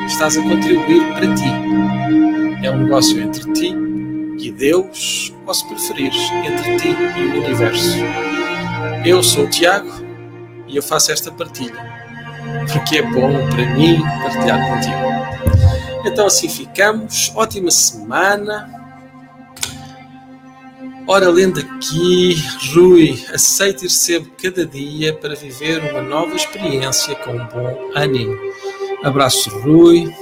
estás 0.06 0.38
a 0.38 0.42
contribuir 0.42 1.06
para 1.12 1.34
ti. 1.34 2.47
É 2.62 2.70
um 2.70 2.84
negócio 2.84 3.20
entre 3.20 3.52
ti 3.52 3.74
e 4.38 4.50
Deus, 4.50 5.32
ou 5.46 5.54
se 5.54 5.66
preferires, 5.68 6.30
entre 6.44 6.76
ti 6.76 6.88
e 6.88 7.22
o 7.22 7.44
universo. 7.44 7.96
Eu 9.04 9.22
sou 9.22 9.44
o 9.44 9.50
Tiago 9.50 9.90
e 10.66 10.76
eu 10.76 10.82
faço 10.82 11.12
esta 11.12 11.30
partilha 11.30 11.98
porque 12.72 12.98
é 12.98 13.02
bom 13.02 13.48
para 13.48 13.74
mim 13.74 14.00
partilhar 14.22 14.68
contigo. 14.68 16.06
Então 16.06 16.26
assim 16.26 16.48
ficamos. 16.48 17.32
Ótima 17.34 17.70
semana. 17.70 18.74
Ora, 21.06 21.30
lendo 21.30 21.58
aqui, 21.58 22.36
Rui, 22.74 23.24
aceita 23.32 23.80
e 23.80 23.88
recebe 23.88 24.30
cada 24.42 24.66
dia 24.66 25.14
para 25.14 25.34
viver 25.34 25.82
uma 25.90 26.02
nova 26.02 26.36
experiência 26.36 27.14
com 27.14 27.32
um 27.32 27.46
bom 27.46 27.90
ânimo. 27.94 28.36
Abraço, 29.02 29.48
Rui. 29.60 30.12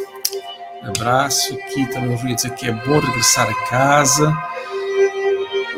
Abraço. 0.86 1.54
Aqui 1.54 1.86
também 1.90 2.14
o 2.14 2.16
Rui 2.16 2.34
diz 2.34 2.44
que 2.50 2.66
é 2.66 2.72
bom 2.72 2.98
regressar 2.98 3.48
a 3.48 3.54
casa. 3.68 4.36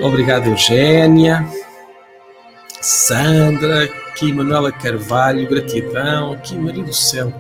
Obrigado, 0.01 0.49
Eugénia. 0.49 1.47
Sandra, 2.81 3.85
aqui 3.85 4.33
Manuela 4.33 4.71
Carvalho, 4.71 5.49
gratidão, 5.49 6.33
aqui 6.33 6.57
Maria 6.57 6.85
do 6.85 6.93
Céu. 6.93 7.33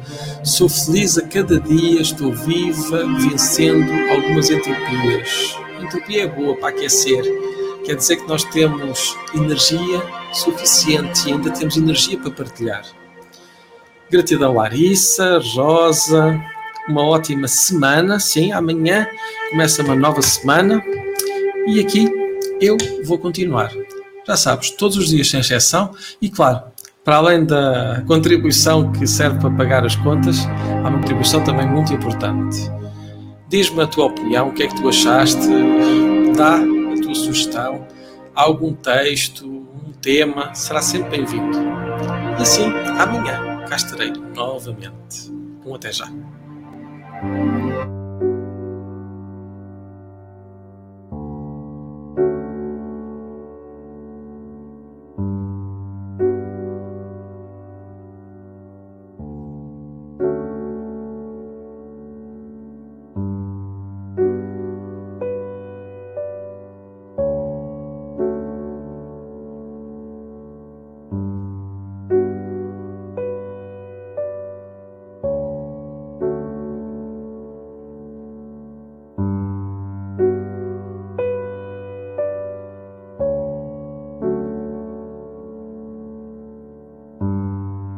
Sou 0.42 0.68
feliz 0.68 1.16
a 1.16 1.22
cada 1.22 1.61
dia, 1.61 2.00
estou 2.00 2.33
viva, 2.33 3.07
vencendo 3.18 3.92
algumas 4.12 4.50
entropias. 4.50 5.57
Entropia 5.81 6.24
é 6.24 6.26
boa 6.26 6.57
para 6.57 6.70
aquecer, 6.70 7.22
quer 7.85 7.94
dizer 7.94 8.16
que 8.16 8.26
nós 8.26 8.42
temos 8.44 9.16
energia 9.33 10.02
suficiente 10.33 11.28
e 11.28 11.33
ainda 11.33 11.50
temos 11.52 11.76
energia 11.76 12.18
para 12.18 12.33
partilhar. 12.33 12.83
Gratidão, 14.11 14.54
Larissa, 14.54 15.38
Rosa, 15.54 16.40
uma 16.88 17.05
ótima 17.05 17.46
semana. 17.48 18.18
Sim, 18.18 18.53
amanhã 18.53 19.07
começa 19.51 19.83
uma 19.83 19.94
nova 19.94 20.22
semana 20.22 20.83
e 21.66 21.81
aqui 21.81 22.11
eu 22.61 22.77
vou 23.05 23.18
continuar 23.18 23.70
já 24.29 24.37
sabes, 24.37 24.70
todos 24.70 24.98
os 24.98 25.09
dias 25.09 25.31
sem 25.31 25.40
exceção, 25.40 25.90
e 26.20 26.29
claro, 26.29 26.61
para 27.03 27.16
além 27.16 27.46
da 27.46 28.05
contribuição 28.07 28.92
que 28.92 29.07
serve 29.07 29.40
para 29.40 29.51
pagar 29.51 29.87
as 29.87 29.96
contas, 29.96 30.46
há 30.85 30.88
uma 30.88 30.98
contribuição 30.98 31.42
também 31.42 31.66
muito 31.66 31.94
importante. 31.94 32.70
Diz-me 33.48 33.81
a 33.81 33.87
tua 33.87 34.05
opinião, 34.05 34.48
o 34.48 34.53
que 34.53 34.64
é 34.64 34.68
que 34.68 34.74
tu 34.74 34.87
achaste, 34.87 35.48
dá 36.37 36.57
a 36.57 37.03
tua 37.03 37.14
sugestão, 37.14 37.87
algum 38.35 38.74
texto, 38.74 39.46
um 39.46 39.92
tema, 40.03 40.55
será 40.55 40.83
sempre 40.83 41.16
bem-vindo. 41.16 41.57
E 42.38 42.42
assim, 42.42 42.66
amanhã 42.98 43.64
cá 43.66 43.77
estarei 43.77 44.12
novamente. 44.35 45.33
Um 45.64 45.74
até 45.74 45.90
já. 45.90 46.07
Thank 47.20 47.33
you. 47.33 47.97